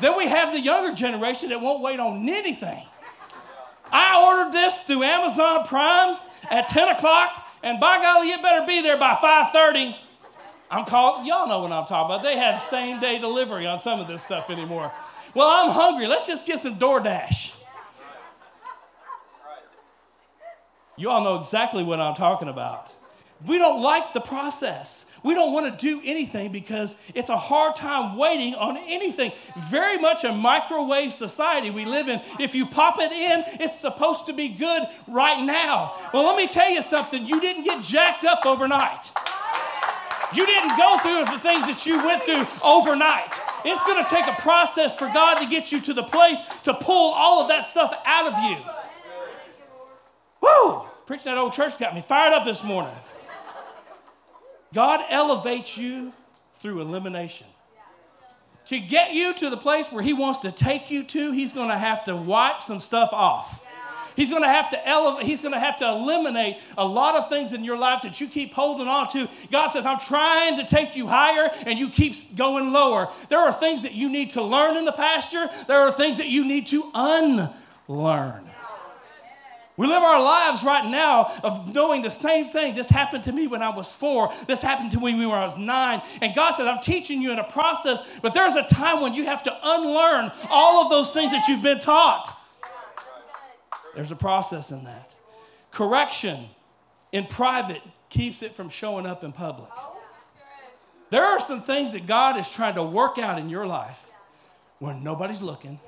Then 0.00 0.16
we 0.16 0.26
have 0.26 0.52
the 0.52 0.58
younger 0.58 0.94
generation 0.94 1.50
that 1.50 1.60
won't 1.60 1.82
wait 1.82 2.00
on 2.00 2.26
anything. 2.26 2.82
I 3.92 4.22
ordered 4.26 4.52
this 4.52 4.82
through 4.82 5.02
Amazon 5.02 5.66
Prime 5.66 6.16
at 6.50 6.68
10 6.68 6.88
o'clock, 6.88 7.44
and 7.62 7.80
by 7.80 7.98
golly, 8.02 8.30
it 8.30 8.42
better 8.42 8.66
be 8.66 8.82
there 8.82 8.98
by 8.98 9.14
5:30. 9.14 9.96
I'm 10.70 10.84
called, 10.84 11.26
y'all 11.26 11.46
know 11.46 11.60
what 11.60 11.72
I'm 11.72 11.86
talking 11.86 12.14
about. 12.14 12.24
They 12.24 12.36
have 12.36 12.60
same 12.60 12.98
day 13.00 13.18
delivery 13.18 13.66
on 13.66 13.78
some 13.78 14.00
of 14.00 14.08
this 14.08 14.24
stuff 14.24 14.50
anymore. 14.50 14.92
Well, 15.34 15.48
I'm 15.48 15.70
hungry. 15.70 16.06
Let's 16.06 16.26
just 16.26 16.46
get 16.46 16.60
some 16.60 16.76
DoorDash. 16.76 17.62
You 20.96 21.10
all 21.10 21.22
know 21.22 21.38
exactly 21.38 21.84
what 21.84 22.00
I'm 22.00 22.14
talking 22.14 22.48
about. 22.48 22.92
We 23.46 23.58
don't 23.58 23.82
like 23.82 24.12
the 24.12 24.20
process. 24.20 25.05
We 25.26 25.34
don't 25.34 25.52
want 25.52 25.66
to 25.66 25.84
do 25.84 26.00
anything 26.04 26.52
because 26.52 26.94
it's 27.12 27.30
a 27.30 27.36
hard 27.36 27.74
time 27.74 28.16
waiting 28.16 28.54
on 28.54 28.76
anything. 28.86 29.32
Very 29.58 29.98
much 29.98 30.22
a 30.22 30.30
microwave 30.30 31.12
society 31.12 31.68
we 31.68 31.84
live 31.84 32.08
in. 32.08 32.20
If 32.38 32.54
you 32.54 32.64
pop 32.64 33.00
it 33.00 33.10
in, 33.10 33.42
it's 33.60 33.76
supposed 33.76 34.26
to 34.26 34.32
be 34.32 34.48
good 34.48 34.84
right 35.08 35.44
now. 35.44 35.94
Well, 36.14 36.24
let 36.24 36.36
me 36.36 36.46
tell 36.46 36.70
you 36.70 36.80
something. 36.80 37.26
You 37.26 37.40
didn't 37.40 37.64
get 37.64 37.82
jacked 37.82 38.24
up 38.24 38.46
overnight. 38.46 39.10
You 40.32 40.46
didn't 40.46 40.76
go 40.76 40.96
through 40.98 41.24
the 41.24 41.40
things 41.40 41.66
that 41.66 41.84
you 41.86 41.96
went 42.04 42.22
through 42.22 42.46
overnight. 42.64 43.26
It's 43.64 43.82
going 43.82 44.04
to 44.04 44.08
take 44.08 44.28
a 44.28 44.40
process 44.40 44.94
for 44.94 45.06
God 45.06 45.40
to 45.40 45.46
get 45.48 45.72
you 45.72 45.80
to 45.80 45.92
the 45.92 46.04
place 46.04 46.38
to 46.62 46.72
pull 46.72 47.14
all 47.14 47.42
of 47.42 47.48
that 47.48 47.64
stuff 47.64 47.92
out 48.04 48.32
of 48.32 48.38
you. 48.44 48.58
Woo! 50.40 50.82
Preaching 51.04 51.32
that 51.32 51.38
old 51.38 51.52
church 51.52 51.80
got 51.80 51.96
me 51.96 52.00
fired 52.00 52.32
up 52.32 52.44
this 52.44 52.62
morning. 52.62 52.94
God 54.74 55.00
elevates 55.10 55.76
you 55.76 56.12
through 56.56 56.80
elimination. 56.80 57.46
To 58.66 58.80
get 58.80 59.14
you 59.14 59.32
to 59.34 59.50
the 59.50 59.56
place 59.56 59.92
where 59.92 60.02
He 60.02 60.12
wants 60.12 60.40
to 60.40 60.50
take 60.50 60.90
you 60.90 61.04
to, 61.04 61.32
He's 61.32 61.52
going 61.52 61.68
to 61.68 61.78
have 61.78 62.04
to 62.04 62.16
wipe 62.16 62.62
some 62.62 62.80
stuff 62.80 63.10
off. 63.12 63.64
He's 64.16 64.30
going 64.30 64.42
to 64.42 64.48
have 64.48 64.70
to 64.70 64.88
elevate, 64.88 65.26
he's 65.26 65.42
going 65.42 65.52
to 65.52 65.60
have 65.60 65.76
to 65.76 65.86
eliminate 65.86 66.56
a 66.78 66.86
lot 66.86 67.16
of 67.16 67.28
things 67.28 67.52
in 67.52 67.62
your 67.62 67.76
life 67.76 68.00
that 68.02 68.18
you 68.18 68.26
keep 68.26 68.54
holding 68.54 68.88
on 68.88 69.08
to. 69.10 69.28
God 69.52 69.68
says, 69.68 69.84
I'm 69.84 69.98
trying 69.98 70.56
to 70.56 70.64
take 70.64 70.96
you 70.96 71.06
higher 71.06 71.50
and 71.66 71.78
you 71.78 71.90
keep 71.90 72.34
going 72.34 72.72
lower. 72.72 73.10
There 73.28 73.38
are 73.38 73.52
things 73.52 73.82
that 73.82 73.92
you 73.92 74.08
need 74.08 74.30
to 74.30 74.42
learn 74.42 74.78
in 74.78 74.86
the 74.86 74.92
pasture. 74.92 75.50
There 75.68 75.76
are 75.76 75.92
things 75.92 76.16
that 76.16 76.28
you 76.28 76.46
need 76.46 76.66
to 76.68 76.90
unlearn. 76.94 78.50
We 79.76 79.86
live 79.86 80.02
our 80.02 80.22
lives 80.22 80.64
right 80.64 80.90
now 80.90 81.32
of 81.42 81.74
knowing 81.74 82.00
the 82.00 82.10
same 82.10 82.48
thing. 82.48 82.74
This 82.74 82.88
happened 82.88 83.24
to 83.24 83.32
me 83.32 83.46
when 83.46 83.60
I 83.60 83.76
was 83.76 83.92
four. 83.94 84.32
This 84.46 84.62
happened 84.62 84.90
to 84.92 85.00
me 85.00 85.14
when 85.14 85.30
I 85.30 85.44
was 85.44 85.58
nine. 85.58 86.00
And 86.22 86.34
God 86.34 86.52
said, 86.52 86.66
I'm 86.66 86.80
teaching 86.80 87.20
you 87.20 87.30
in 87.30 87.38
a 87.38 87.44
process, 87.44 88.02
but 88.22 88.32
there's 88.32 88.54
a 88.54 88.62
time 88.62 89.02
when 89.02 89.12
you 89.12 89.26
have 89.26 89.42
to 89.42 89.58
unlearn 89.62 90.32
all 90.50 90.84
of 90.84 90.90
those 90.90 91.12
things 91.12 91.32
that 91.32 91.46
you've 91.46 91.62
been 91.62 91.80
taught. 91.80 92.34
There's 93.94 94.10
a 94.10 94.16
process 94.16 94.70
in 94.70 94.84
that. 94.84 95.14
Correction 95.70 96.46
in 97.12 97.26
private 97.26 97.82
keeps 98.08 98.42
it 98.42 98.52
from 98.52 98.70
showing 98.70 99.04
up 99.04 99.24
in 99.24 99.32
public. 99.32 99.68
There 101.10 101.24
are 101.24 101.38
some 101.38 101.60
things 101.60 101.92
that 101.92 102.06
God 102.06 102.38
is 102.38 102.50
trying 102.50 102.74
to 102.76 102.82
work 102.82 103.18
out 103.18 103.38
in 103.38 103.50
your 103.50 103.66
life 103.66 104.08
when 104.78 105.04
nobody's 105.04 105.42
looking. 105.42 105.78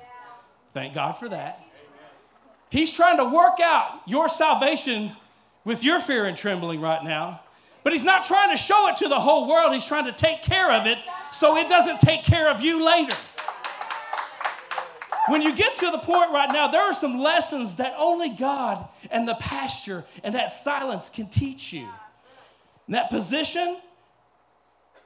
Thank 0.74 0.94
God 0.94 1.12
for 1.12 1.28
that. 1.30 1.62
He's 2.70 2.92
trying 2.92 3.16
to 3.16 3.24
work 3.24 3.60
out 3.60 4.02
your 4.06 4.28
salvation 4.28 5.12
with 5.64 5.82
your 5.82 6.00
fear 6.00 6.24
and 6.24 6.36
trembling 6.36 6.80
right 6.80 7.02
now. 7.02 7.40
But 7.84 7.92
he's 7.92 8.04
not 8.04 8.24
trying 8.24 8.50
to 8.50 8.56
show 8.56 8.88
it 8.88 8.98
to 8.98 9.08
the 9.08 9.18
whole 9.18 9.48
world. 9.48 9.72
He's 9.72 9.86
trying 9.86 10.04
to 10.04 10.12
take 10.12 10.42
care 10.42 10.72
of 10.72 10.86
it 10.86 10.98
so 11.32 11.56
it 11.56 11.68
doesn't 11.68 12.00
take 12.00 12.24
care 12.24 12.50
of 12.50 12.60
you 12.60 12.84
later. 12.84 13.16
When 15.28 15.42
you 15.42 15.54
get 15.54 15.76
to 15.78 15.90
the 15.90 15.98
point 15.98 16.30
right 16.32 16.48
now, 16.52 16.68
there 16.68 16.82
are 16.82 16.94
some 16.94 17.18
lessons 17.18 17.76
that 17.76 17.94
only 17.98 18.30
God 18.30 18.86
and 19.10 19.28
the 19.28 19.34
pasture 19.34 20.04
and 20.24 20.34
that 20.34 20.50
silence 20.50 21.10
can 21.10 21.28
teach 21.28 21.72
you. 21.72 21.86
In 22.86 22.92
that 22.92 23.10
position, 23.10 23.76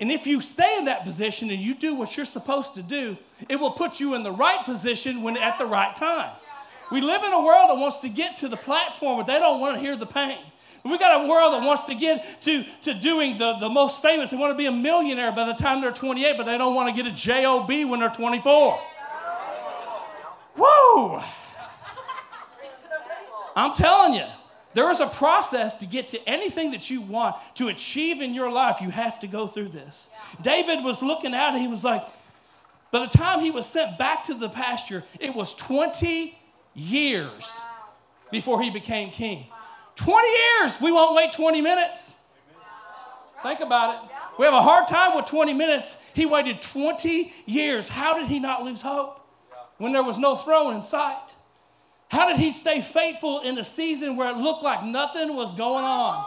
and 0.00 0.10
if 0.10 0.26
you 0.26 0.40
stay 0.40 0.78
in 0.78 0.86
that 0.86 1.04
position 1.04 1.50
and 1.50 1.58
you 1.58 1.74
do 1.74 1.94
what 1.94 2.16
you're 2.16 2.26
supposed 2.26 2.74
to 2.74 2.82
do, 2.82 3.16
it 3.48 3.56
will 3.56 3.70
put 3.70 4.00
you 4.00 4.14
in 4.14 4.22
the 4.22 4.32
right 4.32 4.64
position 4.64 5.22
when 5.22 5.36
at 5.36 5.58
the 5.58 5.66
right 5.66 5.94
time. 5.94 6.30
We 6.92 7.00
live 7.00 7.24
in 7.24 7.32
a 7.32 7.42
world 7.42 7.70
that 7.70 7.78
wants 7.78 8.00
to 8.00 8.10
get 8.10 8.36
to 8.38 8.48
the 8.48 8.56
platform, 8.56 9.16
but 9.16 9.26
they 9.26 9.38
don't 9.38 9.60
want 9.60 9.76
to 9.76 9.80
hear 9.80 9.96
the 9.96 10.04
pain. 10.04 10.36
We 10.84 10.98
got 10.98 11.24
a 11.24 11.28
world 11.28 11.54
that 11.54 11.66
wants 11.66 11.84
to 11.84 11.94
get 11.94 12.42
to, 12.42 12.64
to 12.82 12.92
doing 12.92 13.38
the, 13.38 13.54
the 13.54 13.70
most 13.70 14.02
famous. 14.02 14.28
They 14.28 14.36
want 14.36 14.52
to 14.52 14.58
be 14.58 14.66
a 14.66 14.72
millionaire 14.72 15.32
by 15.32 15.46
the 15.46 15.54
time 15.54 15.80
they're 15.80 15.90
28, 15.90 16.36
but 16.36 16.44
they 16.44 16.58
don't 16.58 16.74
want 16.74 16.94
to 16.94 17.02
get 17.02 17.10
a 17.10 17.14
JOB 17.14 17.88
when 17.88 18.00
they're 18.00 18.10
24. 18.10 18.78
Woo! 20.58 21.20
I'm 23.56 23.74
telling 23.74 24.12
you, 24.14 24.26
there 24.74 24.90
is 24.90 25.00
a 25.00 25.06
process 25.06 25.78
to 25.78 25.86
get 25.86 26.10
to 26.10 26.28
anything 26.28 26.72
that 26.72 26.90
you 26.90 27.00
want 27.00 27.36
to 27.54 27.68
achieve 27.68 28.20
in 28.20 28.34
your 28.34 28.50
life. 28.50 28.82
You 28.82 28.90
have 28.90 29.18
to 29.20 29.26
go 29.26 29.46
through 29.46 29.68
this. 29.68 30.10
David 30.42 30.84
was 30.84 31.02
looking 31.02 31.32
out 31.32 31.54
and 31.54 31.62
he 31.62 31.68
was 31.68 31.84
like, 31.84 32.02
by 32.90 32.98
the 32.98 33.06
time 33.06 33.40
he 33.40 33.50
was 33.50 33.64
sent 33.64 33.96
back 33.96 34.24
to 34.24 34.34
the 34.34 34.50
pasture, 34.50 35.04
it 35.20 35.34
was 35.34 35.56
20 35.56 36.38
years 36.74 37.52
before 38.30 38.62
he 38.62 38.70
became 38.70 39.10
king. 39.10 39.46
20 39.96 40.28
years. 40.28 40.80
We 40.80 40.92
won't 40.92 41.14
wait 41.14 41.32
20 41.32 41.60
minutes. 41.60 42.14
Think 43.42 43.60
about 43.60 44.04
it. 44.04 44.10
We 44.38 44.44
have 44.44 44.54
a 44.54 44.62
hard 44.62 44.88
time 44.88 45.16
with 45.16 45.26
20 45.26 45.52
minutes. 45.52 45.96
He 46.14 46.26
waited 46.26 46.62
20 46.62 47.32
years. 47.46 47.88
How 47.88 48.14
did 48.14 48.28
he 48.28 48.38
not 48.38 48.62
lose 48.62 48.80
hope 48.80 49.20
when 49.78 49.92
there 49.92 50.02
was 50.02 50.18
no 50.18 50.36
throne 50.36 50.74
in 50.74 50.82
sight? 50.82 51.34
How 52.08 52.28
did 52.28 52.36
he 52.38 52.52
stay 52.52 52.80
faithful 52.80 53.40
in 53.40 53.58
a 53.58 53.64
season 53.64 54.16
where 54.16 54.30
it 54.30 54.36
looked 54.36 54.62
like 54.62 54.84
nothing 54.84 55.34
was 55.34 55.54
going 55.54 55.84
on? 55.84 56.24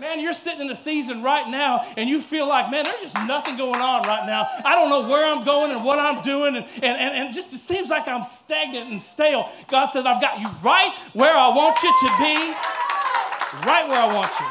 Man, 0.00 0.20
you're 0.20 0.32
sitting 0.32 0.60
in 0.60 0.68
the 0.68 0.76
season 0.76 1.22
right 1.22 1.48
now 1.48 1.84
and 1.96 2.08
you 2.08 2.20
feel 2.20 2.48
like, 2.48 2.70
man, 2.70 2.84
there's 2.84 3.00
just 3.00 3.16
nothing 3.26 3.56
going 3.56 3.80
on 3.80 4.02
right 4.02 4.24
now. 4.26 4.46
I 4.64 4.76
don't 4.76 4.90
know 4.90 5.08
where 5.08 5.26
I'm 5.26 5.44
going 5.44 5.72
and 5.72 5.84
what 5.84 5.98
I'm 5.98 6.22
doing, 6.22 6.54
and, 6.56 6.64
and, 6.76 6.84
and, 6.84 7.16
and 7.16 7.34
just 7.34 7.52
it 7.52 7.58
seems 7.58 7.90
like 7.90 8.06
I'm 8.06 8.22
stagnant 8.22 8.90
and 8.90 9.02
stale. 9.02 9.50
God 9.68 9.86
says, 9.86 10.06
I've 10.06 10.20
got 10.20 10.38
you 10.38 10.46
right 10.62 10.92
where 11.14 11.34
I 11.34 11.48
want 11.48 11.82
you 11.82 11.88
to 11.88 12.06
be, 12.18 12.54
right 13.66 13.88
where 13.88 14.00
I 14.00 14.14
want 14.14 14.30
you. 14.40 14.46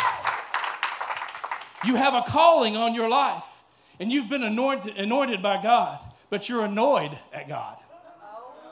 You 1.91 1.97
have 1.97 2.13
a 2.13 2.23
calling 2.29 2.75
on 2.75 2.93
your 2.93 3.07
life, 3.07 3.45
and 3.99 4.11
you've 4.11 4.29
been 4.29 4.43
anointed, 4.43 4.97
anointed 4.97 5.41
by 5.41 5.61
God, 5.61 5.99
but 6.29 6.49
you're 6.49 6.65
annoyed 6.65 7.17
at 7.31 7.47
God. 7.47 7.77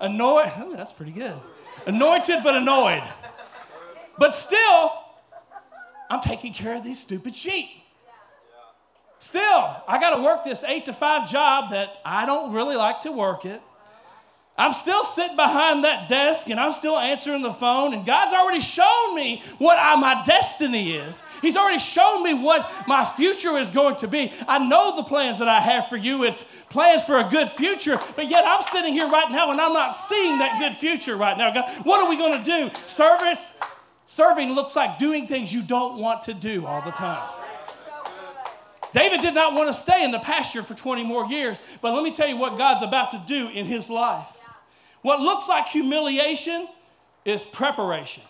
Annoyed, 0.02 0.52
oh, 0.58 0.74
that's 0.76 0.92
pretty 0.92 1.14
good. 1.14 1.40
Anointed 1.86 2.44
but 2.44 2.56
annoyed. 2.56 3.04
But 4.18 4.34
still, 4.34 5.05
I'm 6.10 6.22
taking 6.22 6.54
care 6.54 6.76
of 6.76 6.84
these 6.84 7.00
stupid 7.00 7.36
sheep. 7.36 7.70
Still, 9.18 9.42
I 9.88 9.98
got 10.00 10.16
to 10.16 10.24
work 10.24 10.44
this 10.44 10.64
eight 10.64 10.86
to 10.86 10.94
five 10.94 11.30
job 11.30 11.72
that 11.72 11.90
I 12.06 12.26
don't 12.26 12.54
really 12.54 12.76
like 12.76 13.02
to 13.02 13.12
work 13.12 13.46
it. 13.46 13.62
I'm 14.58 14.72
still 14.72 15.04
sitting 15.04 15.36
behind 15.36 15.84
that 15.84 16.08
desk 16.08 16.50
and 16.50 16.60
I'm 16.60 16.72
still 16.72 16.98
answering 16.98 17.42
the 17.42 17.52
phone, 17.52 17.94
and 17.94 18.06
God's 18.06 18.34
already 18.34 18.62
shown 18.62 19.16
me 19.16 19.44
what 19.58 19.78
I, 19.78 19.96
my 19.98 20.24
destiny 20.24 20.94
is. 20.96 21.22
He's 21.42 21.58
already 21.58 21.80
shown 21.80 22.24
me 22.24 22.34
what 22.34 22.70
my 22.88 23.04
future 23.04 23.58
is 23.58 23.70
going 23.70 23.98
to 23.98 24.08
be. 24.08 24.32
I 24.48 24.66
know 24.66 24.96
the 24.96 25.04
plans 25.04 25.40
that 25.40 25.50
I 25.50 25.60
have 25.60 25.90
for 25.90 25.98
you 25.98 26.24
is 26.24 26.46
plans 26.70 27.04
for 27.04 27.18
a 27.20 27.28
good 27.30 27.50
future, 27.50 27.98
but 28.16 28.30
yet 28.30 28.46
I'm 28.48 28.62
sitting 28.62 28.94
here 28.94 29.10
right 29.10 29.30
now 29.30 29.52
and 29.52 29.60
I'm 29.60 29.74
not 29.74 29.90
seeing 29.90 30.38
that 30.40 30.58
good 30.60 30.74
future 30.78 31.18
right 31.18 31.38
now. 31.38 31.54
God, 31.54 31.70
what 31.86 32.02
are 32.02 32.10
we 32.10 32.16
going 32.16 32.42
to 32.42 32.44
do? 32.44 32.70
Service 32.88 33.58
Serving 34.16 34.54
looks 34.54 34.78
like 34.78 34.98
doing 34.98 35.28
things 35.28 35.54
you 35.54 35.62
don't 35.62 35.98
want 35.98 36.24
to 36.24 36.34
do 36.34 36.66
all 36.66 36.82
the 36.82 36.92
time. 36.92 37.22
David 38.94 39.20
did 39.20 39.34
not 39.34 39.56
want 39.56 39.68
to 39.68 39.74
stay 39.74 40.06
in 40.06 40.12
the 40.12 40.20
pasture 40.20 40.64
for 40.64 40.74
20 40.74 41.04
more 41.04 41.26
years, 41.26 41.58
but 41.82 41.94
let 41.94 42.02
me 42.02 42.14
tell 42.14 42.26
you 42.26 42.38
what 42.38 42.58
God's 42.58 42.82
about 42.82 43.12
to 43.12 43.22
do 43.28 43.50
in 43.50 43.66
his 43.66 43.90
life. 43.90 44.30
What 45.02 45.20
looks 45.20 45.50
like 45.50 45.68
humiliation 45.68 46.66
is 47.26 47.44
preparation. 47.44 48.24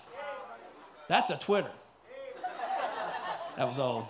That's 1.08 1.30
a 1.30 1.38
Twitter. 1.38 1.70
That 3.56 3.68
was 3.68 3.78
old. 3.78 4.08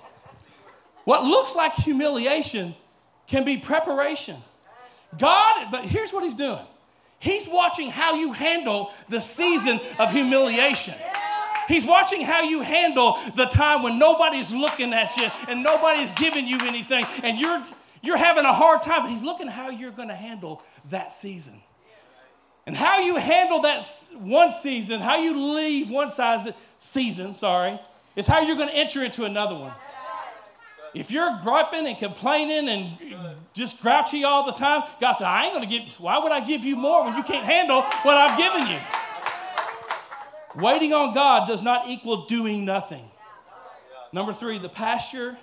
What 1.03 1.25
looks 1.25 1.57
like 1.57 1.73
humiliation 1.73 2.73
can 3.27 3.43
be 3.43 3.57
preparation. 3.57 4.37
God, 5.19 5.71
but 5.71 5.83
here's 5.83 6.13
what 6.13 6.23
he's 6.23 6.35
doing 6.35 6.65
He's 7.19 7.49
watching 7.49 7.89
how 7.89 8.15
you 8.15 8.31
handle 8.31 8.93
the 9.09 9.19
season 9.19 9.81
of 9.99 10.13
humiliation. 10.13 10.93
He's 11.67 11.85
watching 11.85 12.21
how 12.21 12.41
you 12.41 12.61
handle 12.61 13.17
the 13.35 13.45
time 13.45 13.83
when 13.83 13.97
nobody's 13.99 14.51
looking 14.51 14.93
at 14.93 15.15
you 15.17 15.27
and 15.47 15.63
nobody's 15.63 16.13
giving 16.13 16.47
you 16.47 16.57
anything 16.61 17.05
and 17.23 17.39
you're, 17.39 17.63
you're 18.01 18.17
having 18.17 18.45
a 18.45 18.53
hard 18.53 18.81
time. 18.81 19.09
He's 19.09 19.23
looking 19.23 19.47
how 19.47 19.69
you're 19.69 19.91
going 19.91 20.09
to 20.09 20.15
handle 20.15 20.61
that 20.89 21.11
season. 21.11 21.55
And 22.67 22.75
how 22.75 22.99
you 22.99 23.17
handle 23.17 23.61
that 23.61 23.85
one 24.19 24.51
season, 24.51 24.99
how 24.99 25.17
you 25.17 25.55
leave 25.55 25.91
one 25.91 26.09
size, 26.09 26.51
season, 26.79 27.33
sorry, 27.33 27.79
is 28.15 28.25
how 28.25 28.41
you're 28.41 28.55
going 28.55 28.69
to 28.69 28.75
enter 28.75 29.03
into 29.03 29.23
another 29.25 29.55
one. 29.55 29.73
If 30.95 31.11
you're 31.11 31.39
griping 31.43 31.85
and 31.87 31.97
complaining 31.97 32.69
and 32.69 33.35
just 33.53 33.81
grouchy 33.81 34.23
all 34.23 34.45
the 34.45 34.53
time, 34.53 34.83
God 35.01 35.13
said, 35.13 35.27
I 35.27 35.43
ain't 35.43 35.53
going 35.53 35.69
to 35.69 35.69
give, 35.69 35.99
why 35.99 36.17
would 36.19 36.31
I 36.31 36.45
give 36.45 36.63
you 36.63 36.77
more 36.77 37.03
when 37.03 37.15
you 37.17 37.23
can't 37.23 37.45
handle 37.45 37.81
what 37.81 38.15
I've 38.15 38.37
given 38.37 38.65
you? 38.67 38.79
Waiting 40.57 40.93
on 40.93 41.13
God 41.13 41.47
does 41.47 41.63
not 41.63 41.89
equal 41.89 42.25
doing 42.25 42.65
nothing. 42.65 43.03
Number 44.13 44.31
three, 44.31 44.57
the 44.57 44.69
pasture 44.69 45.37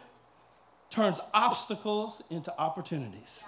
turns 0.90 1.20
obstacles 1.34 2.22
into 2.30 2.52
opportunities. 2.58 3.44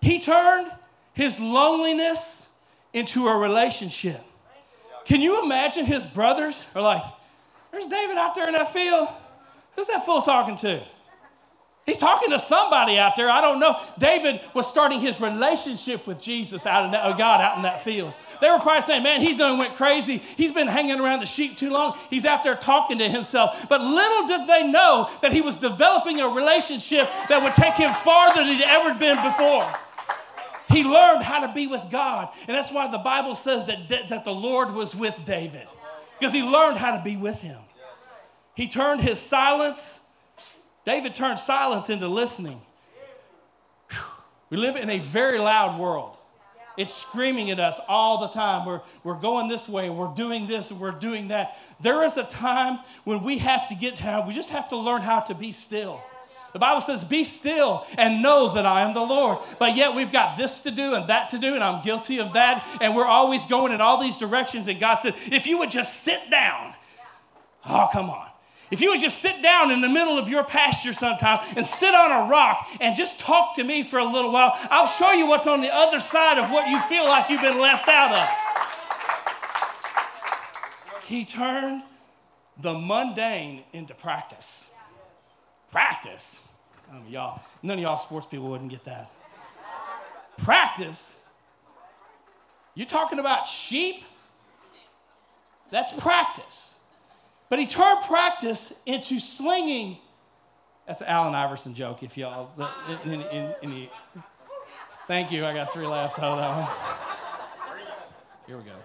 He 0.00 0.20
turned 0.20 0.70
his 1.14 1.40
loneliness 1.40 2.48
into 2.92 3.28
a 3.28 3.36
relationship. 3.36 4.20
Can 5.04 5.20
you 5.20 5.44
imagine 5.44 5.86
his 5.86 6.04
brothers 6.04 6.64
are 6.74 6.82
like, 6.82 7.02
there's 7.72 7.86
David 7.86 8.16
out 8.16 8.34
there 8.34 8.46
in 8.46 8.54
that 8.54 8.72
field. 8.72 9.08
Who's 9.74 9.86
that 9.88 10.04
fool 10.04 10.22
talking 10.22 10.56
to? 10.56 10.82
He's 11.86 11.98
talking 11.98 12.30
to 12.30 12.38
somebody 12.40 12.98
out 12.98 13.14
there. 13.14 13.30
I 13.30 13.40
don't 13.40 13.60
know. 13.60 13.76
David 13.96 14.40
was 14.54 14.66
starting 14.66 14.98
his 14.98 15.20
relationship 15.20 16.04
with 16.04 16.20
Jesus 16.20 16.66
out 16.66 16.84
in 16.84 16.90
that, 16.90 17.02
oh 17.04 17.16
God 17.16 17.40
out 17.40 17.56
in 17.56 17.62
that 17.62 17.80
field. 17.80 18.12
They 18.40 18.50
were 18.50 18.58
probably 18.58 18.82
saying, 18.82 19.04
man, 19.04 19.20
he's 19.20 19.36
done 19.36 19.56
went 19.56 19.74
crazy. 19.76 20.18
He's 20.18 20.50
been 20.50 20.66
hanging 20.66 20.98
around 20.98 21.20
the 21.20 21.26
sheep 21.26 21.56
too 21.56 21.70
long. 21.70 21.96
He's 22.10 22.26
out 22.26 22.42
there 22.42 22.56
talking 22.56 22.98
to 22.98 23.08
himself. 23.08 23.68
But 23.68 23.80
little 23.80 24.26
did 24.26 24.48
they 24.48 24.68
know 24.68 25.08
that 25.22 25.32
he 25.32 25.40
was 25.40 25.58
developing 25.58 26.20
a 26.20 26.28
relationship 26.28 27.08
that 27.28 27.40
would 27.40 27.54
take 27.54 27.74
him 27.74 27.94
farther 27.94 28.42
than 28.42 28.56
he'd 28.56 28.64
ever 28.64 28.98
been 28.98 29.16
before. 29.22 29.70
He 30.68 30.82
learned 30.82 31.22
how 31.22 31.46
to 31.46 31.52
be 31.54 31.68
with 31.68 31.86
God. 31.92 32.30
And 32.48 32.56
that's 32.56 32.72
why 32.72 32.90
the 32.90 32.98
Bible 32.98 33.36
says 33.36 33.66
that, 33.66 33.88
that 34.08 34.24
the 34.24 34.34
Lord 34.34 34.74
was 34.74 34.92
with 34.92 35.24
David, 35.24 35.68
because 36.18 36.32
he 36.32 36.42
learned 36.42 36.78
how 36.78 36.96
to 36.96 37.04
be 37.04 37.16
with 37.16 37.40
him. 37.40 37.60
He 38.56 38.66
turned 38.66 39.02
his 39.02 39.20
silence 39.20 40.00
David 40.86 41.14
turned 41.14 41.38
silence 41.38 41.90
into 41.90 42.08
listening. 42.08 42.62
We 44.48 44.56
live 44.56 44.76
in 44.76 44.88
a 44.88 45.00
very 45.00 45.40
loud 45.40 45.80
world. 45.80 46.16
It's 46.76 46.94
screaming 46.94 47.50
at 47.50 47.58
us 47.58 47.80
all 47.88 48.20
the 48.20 48.28
time. 48.28 48.64
We're, 48.64 48.80
we're 49.02 49.18
going 49.18 49.48
this 49.48 49.68
way, 49.68 49.90
we're 49.90 50.14
doing 50.14 50.46
this, 50.46 50.70
and 50.70 50.78
we're 50.78 50.92
doing 50.92 51.28
that. 51.28 51.58
There 51.80 52.04
is 52.04 52.16
a 52.16 52.22
time 52.22 52.78
when 53.04 53.24
we 53.24 53.38
have 53.38 53.68
to 53.70 53.74
get 53.74 53.98
down, 53.98 54.28
we 54.28 54.34
just 54.34 54.50
have 54.50 54.68
to 54.68 54.76
learn 54.76 55.02
how 55.02 55.20
to 55.20 55.34
be 55.34 55.50
still. 55.52 56.00
The 56.52 56.60
Bible 56.60 56.80
says, 56.80 57.02
Be 57.02 57.24
still 57.24 57.84
and 57.98 58.22
know 58.22 58.54
that 58.54 58.64
I 58.64 58.82
am 58.82 58.94
the 58.94 59.02
Lord. 59.02 59.38
But 59.58 59.76
yet 59.76 59.94
we've 59.96 60.12
got 60.12 60.38
this 60.38 60.60
to 60.60 60.70
do 60.70 60.94
and 60.94 61.08
that 61.08 61.30
to 61.30 61.38
do, 61.38 61.54
and 61.54 61.64
I'm 61.64 61.82
guilty 61.84 62.20
of 62.20 62.34
that. 62.34 62.64
And 62.80 62.94
we're 62.94 63.04
always 63.04 63.44
going 63.46 63.72
in 63.72 63.80
all 63.80 64.00
these 64.00 64.16
directions. 64.16 64.68
And 64.68 64.78
God 64.78 65.00
said, 65.00 65.14
If 65.26 65.46
you 65.46 65.58
would 65.58 65.70
just 65.70 66.02
sit 66.02 66.30
down, 66.30 66.72
oh, 67.68 67.88
come 67.92 68.08
on. 68.08 68.25
If 68.70 68.80
you 68.80 68.90
would 68.90 69.00
just 69.00 69.22
sit 69.22 69.42
down 69.42 69.70
in 69.70 69.80
the 69.80 69.88
middle 69.88 70.18
of 70.18 70.28
your 70.28 70.42
pasture 70.42 70.92
sometime 70.92 71.38
and 71.56 71.64
sit 71.64 71.94
on 71.94 72.10
a 72.10 72.28
rock 72.28 72.66
and 72.80 72.96
just 72.96 73.20
talk 73.20 73.54
to 73.56 73.64
me 73.64 73.84
for 73.84 73.98
a 73.98 74.04
little 74.04 74.32
while, 74.32 74.58
I'll 74.70 74.88
show 74.88 75.12
you 75.12 75.28
what's 75.28 75.46
on 75.46 75.60
the 75.60 75.72
other 75.72 76.00
side 76.00 76.38
of 76.38 76.50
what 76.50 76.68
you 76.68 76.80
feel 76.82 77.04
like 77.04 77.30
you've 77.30 77.42
been 77.42 77.60
left 77.60 77.88
out 77.88 78.12
of. 78.12 78.28
He 81.04 81.24
turned 81.24 81.84
the 82.60 82.74
mundane 82.74 83.62
into 83.72 83.94
practice. 83.94 84.66
Practice? 85.70 86.40
I 86.90 86.94
mean, 86.94 87.08
y'all, 87.08 87.40
none 87.62 87.78
of 87.78 87.82
y'all 87.82 87.96
sports 87.96 88.26
people 88.26 88.48
wouldn't 88.48 88.70
get 88.70 88.84
that. 88.84 89.10
Practice? 90.38 91.20
You're 92.74 92.86
talking 92.86 93.20
about 93.20 93.46
sheep? 93.46 94.04
That's 95.70 95.92
practice. 95.92 96.75
But 97.48 97.58
he 97.58 97.66
turned 97.66 98.02
practice 98.02 98.72
into 98.84 99.20
slinging. 99.20 99.98
That's 100.86 101.00
an 101.00 101.08
Allen 101.08 101.34
Iverson 101.34 101.74
joke, 101.74 102.02
if 102.02 102.16
y'all. 102.16 102.50
In, 103.04 103.12
in, 103.12 103.20
in, 103.22 103.54
in 103.62 103.70
the, 103.70 103.88
thank 105.06 105.30
you. 105.32 105.44
I 105.44 105.54
got 105.54 105.72
three 105.72 105.86
laughs 105.86 106.18
out 106.18 106.24
of 106.24 106.38
that 106.38 106.56
one. 106.56 107.76
Here 108.46 108.56
we 108.56 108.62
go. 108.64 108.76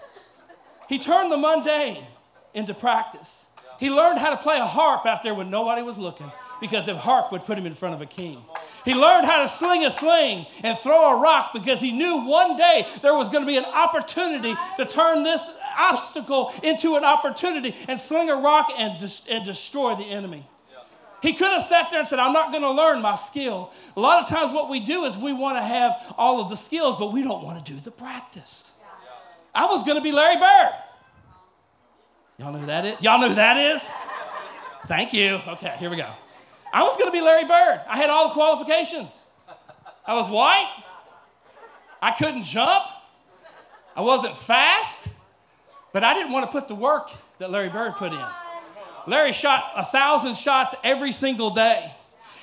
He 0.89 1.00
turned 1.00 1.32
the 1.32 1.38
mundane 1.38 2.04
into 2.54 2.74
practice. 2.74 3.45
He 3.80 3.89
learned 3.89 4.19
how 4.19 4.30
to 4.30 4.38
play 4.38 4.58
a 4.58 4.65
harp 4.65 5.06
out 5.06 5.24
there 5.24 5.34
when 5.34 5.50
nobody 5.50 5.82
was 5.82 5.97
looking 5.97 6.32
because 6.60 6.86
the 6.86 6.95
harp 6.95 7.32
would 7.32 7.43
put 7.43 7.58
him 7.58 7.65
in 7.65 7.74
front 7.74 7.95
of 7.95 8.02
a 8.02 8.06
king. 8.06 8.43
He 8.86 8.93
learned 8.93 9.26
how 9.26 9.41
to 9.41 9.47
sling 9.47 9.84
a 9.86 9.91
sling 9.91 10.45
and 10.63 10.78
throw 10.78 11.17
a 11.17 11.19
rock 11.19 11.52
because 11.54 11.82
he 11.82 11.91
knew 11.91 12.26
one 12.26 12.58
day 12.58 12.88
there 13.02 13.15
was 13.15 13.30
going 13.30 13.43
to 13.43 13.47
be 13.47 13.58
an 13.58 13.65
opportunity 13.65 14.56
to 14.78 14.86
turn 14.86 15.24
this 15.24 15.41
obstacle 15.77 16.53
into 16.63 16.95
an 16.95 17.03
opportunity 17.03 17.75
and 17.88 17.99
sling 17.99 18.29
a 18.29 18.36
rock 18.36 18.71
and, 18.77 18.99
dis- 18.99 19.27
and 19.27 19.45
destroy 19.45 19.95
the 19.95 20.05
enemy. 20.05 20.45
He 21.21 21.34
could 21.34 21.49
have 21.49 21.62
sat 21.62 21.91
there 21.91 21.99
and 21.99 22.07
said, 22.07 22.17
I'm 22.17 22.34
not 22.34 22.49
going 22.51 22.63
to 22.63 22.71
learn 22.71 23.01
my 23.01 23.15
skill. 23.15 23.71
A 23.95 23.99
lot 23.99 24.23
of 24.23 24.27
times, 24.27 24.51
what 24.51 24.69
we 24.69 24.79
do 24.79 25.03
is 25.03 25.15
we 25.15 25.34
want 25.34 25.55
to 25.55 25.62
have 25.62 26.15
all 26.17 26.41
of 26.41 26.49
the 26.49 26.57
skills, 26.57 26.95
but 26.95 27.13
we 27.13 27.21
don't 27.21 27.43
want 27.43 27.63
to 27.63 27.71
do 27.73 27.79
the 27.79 27.91
practice. 27.91 28.71
I 29.53 29.65
was 29.65 29.84
going 29.84 29.97
to 29.97 30.01
be 30.01 30.12
Larry 30.12 30.38
Bird. 30.38 30.71
Y'all 32.39 32.51
know 32.51 32.60
who 32.60 32.65
that 32.65 32.86
is? 32.86 33.01
Y'all 33.01 33.19
know 33.19 33.29
who 33.29 33.36
that 33.36 33.57
is? 33.57 33.88
Thank 34.88 35.13
you. 35.13 35.39
Okay, 35.47 35.75
here 35.77 35.91
we 35.91 35.95
go. 35.95 36.10
I 36.73 36.81
was 36.84 36.97
going 36.97 37.07
to 37.07 37.12
be 37.12 37.21
Larry 37.21 37.45
Bird. 37.45 37.81
I 37.88 37.97
had 37.97 38.10
all 38.10 38.29
the 38.29 38.34
qualifications. 38.34 39.23
I 40.05 40.15
was 40.15 40.27
white. 40.27 40.73
I 42.01 42.12
couldn't 42.12 42.43
jump. 42.43 42.84
I 43.95 44.01
wasn't 44.01 44.36
fast. 44.36 45.01
But 45.93 46.04
I 46.04 46.13
didn't 46.13 46.32
want 46.32 46.45
to 46.45 46.51
put 46.51 46.67
the 46.67 46.75
work 46.75 47.12
that 47.39 47.51
Larry 47.51 47.69
Bird 47.69 47.93
put 47.93 48.13
in. 48.13 48.25
Larry 49.08 49.34
shot 49.34 49.63
a 49.75 49.84
thousand 49.84 50.36
shots 50.38 50.75
every 50.84 51.12
single 51.12 51.49
day. 51.51 51.91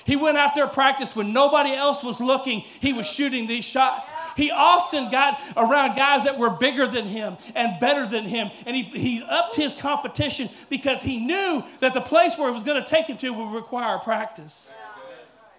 He 0.04 0.16
went 0.16 0.38
out 0.38 0.54
there 0.54 0.66
practice 0.66 1.14
when 1.14 1.34
nobody 1.34 1.72
else 1.74 2.02
was 2.02 2.18
looking. 2.18 2.60
He 2.60 2.94
was 2.94 3.06
shooting 3.06 3.46
these 3.46 3.66
shots. 3.66 4.10
He 4.36 4.50
often 4.50 5.10
got 5.10 5.38
around 5.54 5.96
guys 5.96 6.24
that 6.24 6.38
were 6.38 6.48
bigger 6.48 6.86
than 6.86 7.04
him 7.04 7.36
and 7.54 7.78
better 7.78 8.06
than 8.06 8.24
him. 8.24 8.50
And 8.64 8.74
he, 8.74 8.84
he 8.84 9.22
upped 9.22 9.54
his 9.54 9.74
competition 9.74 10.48
because 10.70 11.02
he 11.02 11.18
knew 11.18 11.62
that 11.80 11.92
the 11.92 12.00
place 12.00 12.38
where 12.38 12.48
it 12.48 12.52
was 12.52 12.62
going 12.62 12.82
to 12.82 12.88
take 12.88 13.04
him 13.04 13.18
to 13.18 13.34
would 13.34 13.54
require 13.54 13.98
practice. 13.98 14.72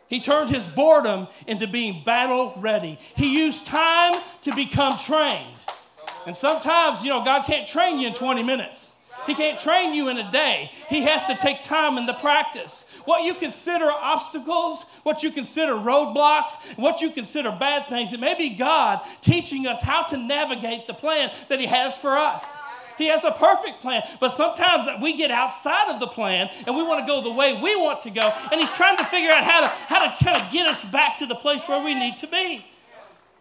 He 0.07 0.19
turned 0.19 0.49
his 0.49 0.65
boredom 0.65 1.27
into 1.45 1.67
being 1.67 2.03
battle 2.03 2.55
ready. 2.57 2.97
He 3.15 3.37
used 3.43 3.67
time 3.67 4.19
to 4.41 4.55
become 4.55 4.97
trained. 4.97 5.58
And 6.29 6.35
sometimes, 6.35 7.01
you 7.01 7.09
know, 7.09 7.25
God 7.25 7.47
can't 7.47 7.67
train 7.67 7.97
you 7.97 8.07
in 8.07 8.13
20 8.13 8.43
minutes. 8.43 8.91
He 9.25 9.33
can't 9.33 9.59
train 9.59 9.95
you 9.95 10.09
in 10.09 10.17
a 10.19 10.31
day. 10.31 10.69
He 10.87 11.01
has 11.01 11.25
to 11.25 11.35
take 11.35 11.63
time 11.63 11.97
in 11.97 12.05
the 12.05 12.13
practice. 12.13 12.85
What 13.05 13.23
you 13.23 13.33
consider 13.33 13.89
obstacles, 13.89 14.83
what 15.01 15.23
you 15.23 15.31
consider 15.31 15.73
roadblocks, 15.73 16.51
what 16.77 17.01
you 17.01 17.09
consider 17.09 17.49
bad 17.49 17.87
things, 17.87 18.13
it 18.13 18.19
may 18.19 18.35
be 18.37 18.49
God 18.55 19.01
teaching 19.21 19.65
us 19.65 19.81
how 19.81 20.03
to 20.03 20.17
navigate 20.17 20.85
the 20.85 20.93
plan 20.93 21.31
that 21.47 21.59
He 21.59 21.65
has 21.65 21.97
for 21.97 22.11
us. 22.11 22.45
He 22.99 23.07
has 23.07 23.23
a 23.23 23.31
perfect 23.31 23.81
plan, 23.81 24.03
but 24.19 24.29
sometimes 24.29 24.87
we 25.01 25.17
get 25.17 25.31
outside 25.31 25.89
of 25.89 25.99
the 25.99 26.05
plan 26.05 26.51
and 26.67 26.75
we 26.75 26.83
want 26.83 26.99
to 26.99 27.07
go 27.07 27.23
the 27.23 27.33
way 27.33 27.59
we 27.59 27.75
want 27.75 28.03
to 28.03 28.11
go, 28.11 28.31
and 28.51 28.61
He's 28.61 28.69
trying 28.73 28.97
to 28.97 29.05
figure 29.05 29.31
out 29.31 29.43
how 29.43 29.61
to, 29.61 29.67
how 29.67 30.07
to 30.07 30.23
kind 30.23 30.39
of 30.39 30.51
get 30.51 30.69
us 30.69 30.85
back 30.91 31.17
to 31.17 31.25
the 31.25 31.33
place 31.33 31.67
where 31.67 31.83
we 31.83 31.95
need 31.95 32.17
to 32.17 32.27
be. 32.27 32.63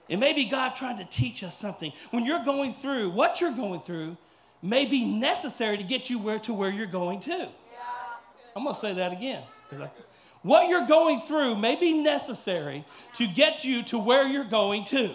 It 0.08 0.18
may 0.18 0.32
be 0.32 0.46
God 0.46 0.74
trying 0.74 0.98
to 0.98 1.04
teach 1.04 1.42
us 1.44 1.56
something. 1.56 1.92
When 2.10 2.24
you're 2.24 2.44
going 2.44 2.72
through, 2.72 3.10
what 3.10 3.40
you're 3.40 3.54
going 3.54 3.80
through 3.80 4.16
may 4.62 4.86
be 4.86 5.04
necessary 5.04 5.76
to 5.76 5.82
get 5.82 6.08
you 6.08 6.18
where 6.18 6.38
to 6.40 6.54
where 6.54 6.70
you're 6.70 6.86
going 6.86 7.20
to. 7.20 7.48
I'm 8.56 8.64
going 8.64 8.74
to 8.74 8.80
say 8.80 8.94
that 8.94 9.12
again. 9.12 9.42
I, 9.72 9.90
what 10.42 10.68
you're 10.68 10.86
going 10.86 11.20
through 11.20 11.56
may 11.56 11.76
be 11.76 12.02
necessary 12.02 12.84
to 13.14 13.26
get 13.26 13.64
you 13.64 13.82
to 13.84 13.98
where 13.98 14.26
you're 14.26 14.44
going 14.44 14.84
to. 14.84 15.10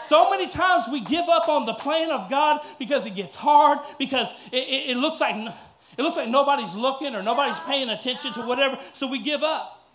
So 0.00 0.30
many 0.30 0.48
times 0.48 0.84
we 0.90 1.00
give 1.00 1.28
up 1.28 1.48
on 1.48 1.64
the 1.64 1.74
plan 1.74 2.10
of 2.10 2.28
God 2.28 2.60
because 2.78 3.06
it 3.06 3.14
gets 3.14 3.36
hard, 3.36 3.78
because 3.98 4.32
it, 4.50 4.56
it, 4.56 4.90
it 4.90 4.96
looks 4.96 5.20
like 5.20 5.36
it 5.96 6.02
looks 6.02 6.16
like 6.16 6.28
nobody's 6.28 6.74
looking 6.74 7.14
or 7.14 7.22
nobody's 7.22 7.58
paying 7.60 7.88
attention 7.88 8.32
to 8.32 8.42
whatever, 8.42 8.78
so 8.94 9.06
we 9.06 9.22
give 9.22 9.42
up. 9.42 9.86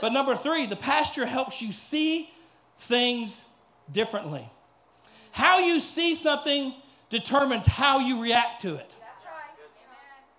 But 0.00 0.12
number 0.12 0.36
three, 0.36 0.66
the 0.66 0.76
pasture 0.76 1.26
helps 1.26 1.62
you 1.62 1.72
see 1.72 2.30
things 2.78 3.44
differently. 3.90 4.48
How 5.30 5.58
you 5.58 5.80
see 5.80 6.14
something 6.14 6.74
determines 7.10 7.66
how 7.66 7.98
you 7.98 8.22
react 8.22 8.62
to 8.62 8.74
it. 8.74 8.94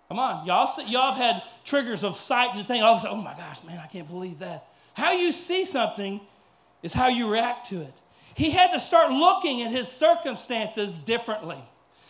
Come 0.07 0.19
on, 0.19 0.45
y'all, 0.45 0.69
y'all 0.87 1.13
have 1.13 1.21
had 1.21 1.43
triggers 1.65 2.03
of 2.03 2.17
sight 2.17 2.55
and 2.55 2.65
thing. 2.65 2.81
All 2.81 2.93
of 2.93 2.99
a 2.99 3.01
sudden, 3.03 3.19
oh 3.19 3.21
my 3.21 3.33
gosh, 3.33 3.63
man, 3.65 3.77
I 3.83 3.87
can't 3.87 4.07
believe 4.07 4.39
that. 4.39 4.67
How 4.93 5.11
you 5.11 5.31
see 5.31 5.65
something 5.65 6.21
is 6.81 6.93
how 6.93 7.09
you 7.09 7.29
react 7.29 7.67
to 7.69 7.81
it. 7.81 7.93
He 8.33 8.51
had 8.51 8.71
to 8.71 8.79
start 8.79 9.11
looking 9.11 9.63
at 9.63 9.71
his 9.71 9.87
circumstances 9.87 10.97
differently. 10.97 11.57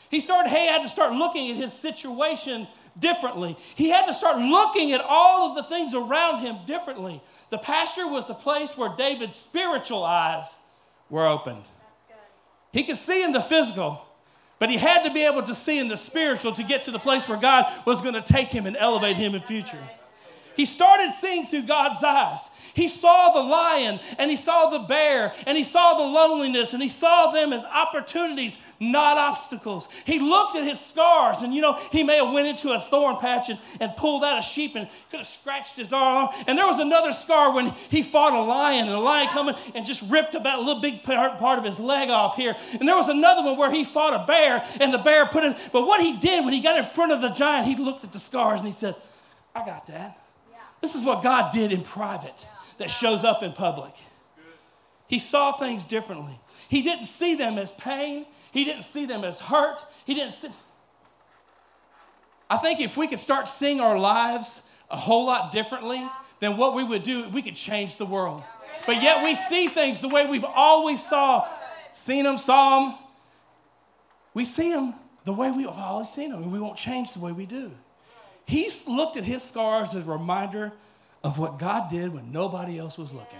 He 0.09 0.19
started, 0.19 0.49
hey, 0.49 0.61
he 0.61 0.67
had 0.67 0.83
to 0.83 0.89
start 0.89 1.13
looking 1.13 1.49
at 1.51 1.57
his 1.57 1.73
situation 1.73 2.67
differently. 2.97 3.57
He 3.75 3.89
had 3.89 4.05
to 4.05 4.13
start 4.13 4.37
looking 4.37 4.93
at 4.93 5.01
all 5.01 5.49
of 5.49 5.55
the 5.55 5.63
things 5.63 5.93
around 5.93 6.41
him 6.41 6.57
differently. 6.65 7.21
The 7.49 7.57
pasture 7.57 8.07
was 8.07 8.27
the 8.27 8.33
place 8.33 8.77
where 8.77 8.95
David's 8.97 9.35
spiritual 9.35 10.03
eyes 10.03 10.57
were 11.09 11.27
opened. 11.27 11.63
He 12.71 12.83
could 12.83 12.97
see 12.97 13.23
in 13.23 13.31
the 13.31 13.41
physical, 13.41 14.05
but 14.59 14.69
he 14.69 14.77
had 14.77 15.03
to 15.03 15.13
be 15.13 15.23
able 15.23 15.43
to 15.43 15.55
see 15.55 15.79
in 15.79 15.87
the 15.87 15.97
spiritual 15.97 16.51
to 16.53 16.63
get 16.63 16.83
to 16.83 16.91
the 16.91 16.99
place 16.99 17.27
where 17.27 17.37
God 17.37 17.65
was 17.85 18.01
going 18.01 18.13
to 18.15 18.21
take 18.21 18.49
him 18.49 18.65
and 18.65 18.75
elevate 18.77 19.15
him 19.15 19.35
in 19.35 19.41
future. 19.41 19.81
He 20.55 20.65
started 20.65 21.11
seeing 21.11 21.45
through 21.45 21.63
God's 21.63 22.03
eyes. 22.03 22.49
He 22.77 22.89
saw 22.89 23.31
the 23.31 23.41
lion 23.41 23.99
and 24.19 24.29
he 24.29 24.37
saw 24.37 24.69
the 24.69 24.77
bear 24.77 25.33
and 25.47 25.57
he 25.57 25.63
saw 25.63 25.95
the 25.95 26.03
loneliness 26.03 26.73
and 26.73 26.81
he 26.81 26.87
saw 26.87 27.31
them 27.31 27.51
as 27.51 27.65
opportunities, 27.65 28.59
not 28.79 29.17
obstacles. 29.17 29.89
He 30.05 30.19
looked 30.19 30.55
at 30.55 30.63
his 30.63 30.79
scars 30.79 31.41
and 31.41 31.55
you 31.55 31.61
know, 31.61 31.73
he 31.91 32.03
may 32.03 32.17
have 32.23 32.31
went 32.31 32.47
into 32.47 32.73
a 32.73 32.79
thorn 32.79 33.17
patch 33.17 33.49
and, 33.49 33.57
and 33.79 33.95
pulled 33.95 34.23
out 34.23 34.37
a 34.37 34.43
sheep 34.43 34.75
and 34.75 34.87
could 35.09 35.21
have 35.21 35.27
scratched 35.27 35.75
his 35.75 35.91
arm. 35.91 36.29
And 36.45 36.55
there 36.55 36.67
was 36.67 36.77
another 36.77 37.13
scar 37.13 37.51
when 37.51 37.71
he 37.89 38.03
fought 38.03 38.33
a 38.33 38.43
lion 38.43 38.85
and 38.85 38.93
the 38.93 38.99
lion 38.99 39.29
coming 39.29 39.55
and 39.73 39.83
just 39.83 40.03
ripped 40.03 40.35
about 40.35 40.59
a 40.59 40.61
little 40.61 40.79
big 40.79 41.01
part, 41.01 41.39
part 41.39 41.57
of 41.57 41.65
his 41.65 41.79
leg 41.79 42.11
off 42.11 42.35
here. 42.35 42.55
And 42.79 42.87
there 42.87 42.95
was 42.95 43.09
another 43.09 43.41
one 43.41 43.57
where 43.57 43.71
he 43.71 43.85
fought 43.85 44.13
a 44.13 44.27
bear 44.27 44.63
and 44.79 44.93
the 44.93 44.99
bear 44.99 45.25
put 45.25 45.43
it, 45.43 45.57
but 45.73 45.87
what 45.87 45.99
he 45.99 46.17
did 46.17 46.45
when 46.45 46.53
he 46.53 46.61
got 46.61 46.77
in 46.77 46.85
front 46.85 47.11
of 47.11 47.21
the 47.21 47.29
giant, 47.29 47.65
he 47.65 47.75
looked 47.75 48.03
at 48.03 48.13
the 48.13 48.19
scars 48.19 48.59
and 48.59 48.67
he 48.67 48.71
said, 48.71 48.93
I 49.55 49.65
got 49.65 49.87
that. 49.87 50.19
This 50.79 50.93
is 50.93 51.03
what 51.03 51.23
God 51.23 51.51
did 51.51 51.71
in 51.71 51.81
private 51.81 52.45
that 52.77 52.89
shows 52.89 53.23
up 53.23 53.43
in 53.43 53.53
public. 53.53 53.93
He 55.07 55.19
saw 55.19 55.53
things 55.53 55.85
differently. 55.85 56.39
He 56.69 56.81
didn't 56.81 57.05
see 57.05 57.35
them 57.35 57.57
as 57.57 57.71
pain, 57.71 58.25
he 58.51 58.65
didn't 58.65 58.83
see 58.83 59.05
them 59.05 59.23
as 59.23 59.39
hurt. 59.39 59.83
He 60.05 60.13
didn't 60.13 60.31
see. 60.31 60.49
I 62.49 62.57
think 62.57 62.79
if 62.79 62.95
we 62.97 63.07
could 63.07 63.19
start 63.19 63.47
seeing 63.47 63.79
our 63.79 63.99
lives 63.99 64.67
a 64.89 64.97
whole 64.97 65.25
lot 65.25 65.51
differently 65.51 66.01
than 66.39 66.57
what 66.57 66.73
we 66.73 66.83
would 66.83 67.03
do, 67.03 67.29
we 67.29 67.41
could 67.41 67.55
change 67.55 67.97
the 67.97 68.05
world. 68.05 68.43
But 68.85 69.01
yet 69.01 69.23
we 69.23 69.35
see 69.35 69.67
things 69.67 69.99
the 70.01 70.07
way 70.07 70.25
we've 70.27 70.45
always 70.45 71.05
saw, 71.05 71.47
seen 71.91 72.23
them, 72.23 72.37
saw 72.37 72.79
them. 72.79 72.97
We 74.33 74.43
see 74.43 74.71
them 74.71 74.93
the 75.25 75.33
way 75.33 75.51
we've 75.51 75.67
always 75.67 76.09
seen 76.09 76.31
them, 76.31 76.43
and 76.43 76.51
we 76.51 76.59
won't 76.59 76.77
change 76.77 77.13
the 77.13 77.19
way 77.19 77.33
we 77.33 77.45
do. 77.45 77.71
He 78.45 78.71
looked 78.87 79.17
at 79.17 79.25
his 79.25 79.43
scars 79.43 79.93
as 79.93 80.07
a 80.07 80.11
reminder 80.11 80.71
of 81.27 81.37
what 81.37 81.59
God 81.59 81.89
did 81.89 82.13
when 82.13 82.31
nobody 82.31 82.79
else 82.79 82.97
was 82.97 83.11
looking. 83.11 83.39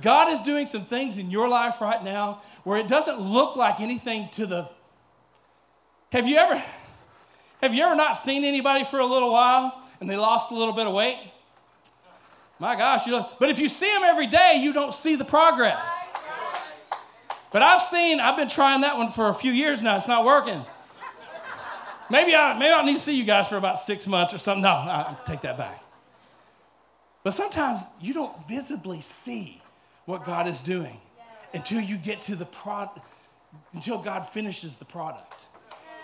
God 0.00 0.32
is 0.32 0.38
doing 0.40 0.66
some 0.66 0.82
things 0.82 1.18
in 1.18 1.28
your 1.28 1.48
life 1.48 1.80
right 1.80 2.02
now 2.04 2.40
where 2.62 2.78
it 2.78 2.86
doesn't 2.86 3.20
look 3.20 3.56
like 3.56 3.80
anything 3.80 4.28
to 4.34 4.46
the 4.46 4.68
Have 6.12 6.28
you 6.28 6.36
ever 6.36 6.62
have 7.60 7.74
you 7.74 7.82
ever 7.82 7.96
not 7.96 8.16
seen 8.16 8.44
anybody 8.44 8.84
for 8.84 9.00
a 9.00 9.06
little 9.06 9.32
while 9.32 9.82
and 10.00 10.08
they 10.08 10.16
lost 10.16 10.52
a 10.52 10.54
little 10.54 10.72
bit 10.72 10.86
of 10.86 10.94
weight? 10.94 11.18
My 12.60 12.76
gosh, 12.76 13.06
you 13.06 13.12
know, 13.12 13.28
but 13.40 13.50
if 13.50 13.58
you 13.58 13.68
see 13.68 13.92
them 13.92 14.04
every 14.04 14.28
day, 14.28 14.60
you 14.62 14.72
don't 14.72 14.94
see 14.94 15.16
the 15.16 15.24
progress. 15.24 15.90
But 17.50 17.62
I've 17.62 17.82
seen, 17.82 18.20
I've 18.20 18.36
been 18.36 18.48
trying 18.48 18.82
that 18.82 18.96
one 18.96 19.10
for 19.10 19.28
a 19.28 19.34
few 19.34 19.50
years 19.50 19.82
now. 19.82 19.96
It's 19.96 20.06
not 20.06 20.24
working. 20.24 20.64
Maybe 22.08 22.36
I, 22.36 22.56
maybe 22.56 22.72
I 22.72 22.84
need 22.84 22.94
to 22.94 23.00
see 23.00 23.16
you 23.16 23.24
guys 23.24 23.48
for 23.48 23.56
about 23.56 23.80
six 23.80 24.06
months 24.06 24.32
or 24.32 24.38
something. 24.38 24.62
No, 24.62 24.70
I 24.70 25.16
take 25.26 25.40
that 25.40 25.58
back. 25.58 25.82
But 27.22 27.34
sometimes 27.34 27.80
you 28.00 28.14
don't 28.14 28.48
visibly 28.48 29.00
see 29.00 29.60
what 30.06 30.24
God 30.24 30.48
is 30.48 30.60
doing 30.60 30.98
until 31.52 31.80
you 31.80 31.96
get 31.96 32.22
to 32.22 32.36
the 32.36 32.46
product, 32.46 33.00
until 33.72 33.98
God 33.98 34.28
finishes 34.28 34.76
the 34.76 34.84
product. 34.84 35.44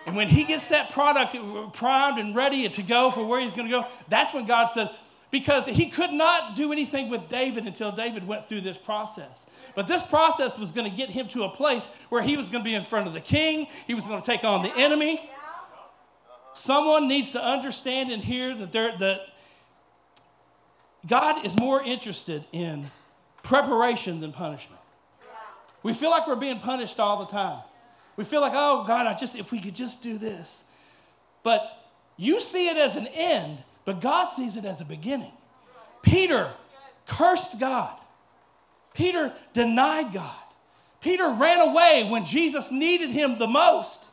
And 0.06 0.14
when 0.14 0.28
He 0.28 0.44
gets 0.44 0.68
that 0.68 0.90
product 0.90 1.36
primed 1.72 2.18
and 2.18 2.34
ready 2.34 2.68
to 2.68 2.82
go 2.82 3.10
for 3.10 3.24
where 3.26 3.40
He's 3.40 3.52
going 3.52 3.68
to 3.68 3.72
go, 3.72 3.86
that's 4.08 4.34
when 4.34 4.46
God 4.46 4.66
says, 4.66 4.88
because 5.30 5.66
He 5.66 5.90
could 5.90 6.12
not 6.12 6.54
do 6.54 6.70
anything 6.70 7.08
with 7.08 7.28
David 7.28 7.66
until 7.66 7.90
David 7.92 8.26
went 8.26 8.48
through 8.48 8.60
this 8.60 8.78
process. 8.78 9.46
But 9.76 9.86
this 9.86 10.02
process 10.02 10.58
was 10.58 10.72
going 10.72 10.90
to 10.90 10.96
get 10.96 11.10
him 11.10 11.28
to 11.28 11.44
a 11.44 11.50
place 11.50 11.84
where 12.08 12.22
he 12.22 12.36
was 12.36 12.48
going 12.48 12.64
to 12.64 12.68
be 12.68 12.74
in 12.74 12.84
front 12.84 13.06
of 13.06 13.12
the 13.12 13.20
king, 13.20 13.68
he 13.86 13.94
was 13.94 14.08
going 14.08 14.20
to 14.20 14.26
take 14.26 14.42
on 14.42 14.62
the 14.62 14.74
enemy. 14.74 15.20
Someone 16.54 17.06
needs 17.06 17.32
to 17.32 17.44
understand 17.44 18.10
and 18.10 18.22
hear 18.22 18.54
that, 18.54 18.72
there, 18.72 18.96
that 18.96 19.20
God 21.06 21.44
is 21.44 21.56
more 21.56 21.82
interested 21.82 22.44
in 22.52 22.86
preparation 23.42 24.20
than 24.20 24.32
punishment. 24.32 24.80
We 25.82 25.92
feel 25.92 26.10
like 26.10 26.26
we're 26.26 26.34
being 26.36 26.58
punished 26.58 26.98
all 26.98 27.18
the 27.18 27.30
time. 27.30 27.62
We 28.16 28.24
feel 28.24 28.40
like, 28.40 28.52
oh 28.54 28.84
God, 28.86 29.06
I 29.06 29.14
just 29.14 29.36
if 29.36 29.52
we 29.52 29.60
could 29.60 29.74
just 29.74 30.02
do 30.02 30.18
this. 30.18 30.64
But 31.42 31.86
you 32.16 32.40
see 32.40 32.68
it 32.68 32.76
as 32.76 32.96
an 32.96 33.06
end, 33.14 33.62
but 33.84 34.00
God 34.00 34.26
sees 34.26 34.56
it 34.56 34.64
as 34.64 34.80
a 34.80 34.84
beginning. 34.84 35.32
Peter 36.02 36.50
cursed 37.06 37.60
God. 37.60 37.96
Peter 38.94 39.32
denied 39.52 40.12
God. 40.12 40.34
Peter 41.00 41.28
ran 41.38 41.68
away 41.68 42.08
when 42.10 42.24
Jesus 42.24 42.72
needed 42.72 43.10
him 43.10 43.38
the 43.38 43.46
most. 43.46 44.06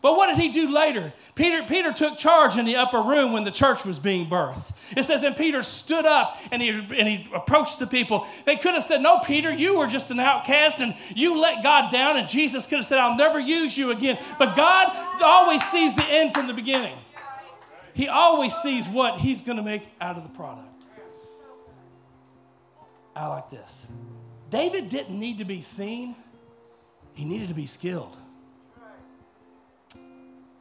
But 0.00 0.16
what 0.16 0.28
did 0.28 0.38
he 0.38 0.52
do 0.52 0.72
later? 0.72 1.12
Peter, 1.34 1.64
Peter 1.66 1.92
took 1.92 2.16
charge 2.16 2.56
in 2.56 2.64
the 2.64 2.76
upper 2.76 3.00
room 3.00 3.32
when 3.32 3.42
the 3.42 3.50
church 3.50 3.84
was 3.84 3.98
being 3.98 4.26
birthed. 4.26 4.72
It 4.96 5.02
says, 5.02 5.24
and 5.24 5.36
Peter 5.36 5.62
stood 5.62 6.06
up 6.06 6.38
and 6.52 6.62
he, 6.62 6.68
and 6.68 7.08
he 7.08 7.28
approached 7.34 7.80
the 7.80 7.86
people. 7.86 8.26
They 8.44 8.56
could 8.56 8.74
have 8.74 8.84
said, 8.84 9.02
No, 9.02 9.18
Peter, 9.18 9.52
you 9.52 9.76
were 9.76 9.88
just 9.88 10.12
an 10.12 10.20
outcast 10.20 10.80
and 10.80 10.94
you 11.14 11.40
let 11.40 11.64
God 11.64 11.90
down. 11.90 12.16
And 12.16 12.28
Jesus 12.28 12.64
could 12.66 12.78
have 12.78 12.86
said, 12.86 12.98
I'll 12.98 13.16
never 13.16 13.40
use 13.40 13.76
you 13.76 13.90
again. 13.90 14.18
But 14.38 14.54
God 14.56 14.88
always 15.22 15.64
sees 15.64 15.94
the 15.94 16.04
end 16.04 16.32
from 16.32 16.46
the 16.46 16.54
beginning, 16.54 16.94
He 17.94 18.08
always 18.08 18.54
sees 18.56 18.86
what 18.88 19.18
He's 19.18 19.42
going 19.42 19.58
to 19.58 19.64
make 19.64 19.82
out 20.00 20.16
of 20.16 20.22
the 20.22 20.30
product. 20.30 20.66
I 23.16 23.26
like 23.26 23.50
this. 23.50 23.86
David 24.48 24.90
didn't 24.90 25.18
need 25.18 25.38
to 25.38 25.44
be 25.44 25.60
seen, 25.60 26.14
he 27.14 27.24
needed 27.24 27.48
to 27.48 27.54
be 27.54 27.66
skilled. 27.66 28.16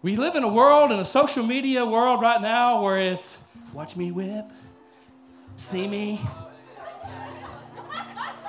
We 0.08 0.15
live 0.15 0.36
in 0.36 0.43
a 0.46 0.48
world, 0.48 0.91
in 0.91 1.00
a 1.00 1.04
social 1.04 1.46
media 1.46 1.86
world 1.86 2.22
right 2.22 2.41
now, 2.41 2.82
where 2.82 2.98
it's 2.98 3.39
watch 3.74 3.98
me 3.98 4.13
whip, 4.13 4.46
see 5.58 5.86
me. 5.86 6.22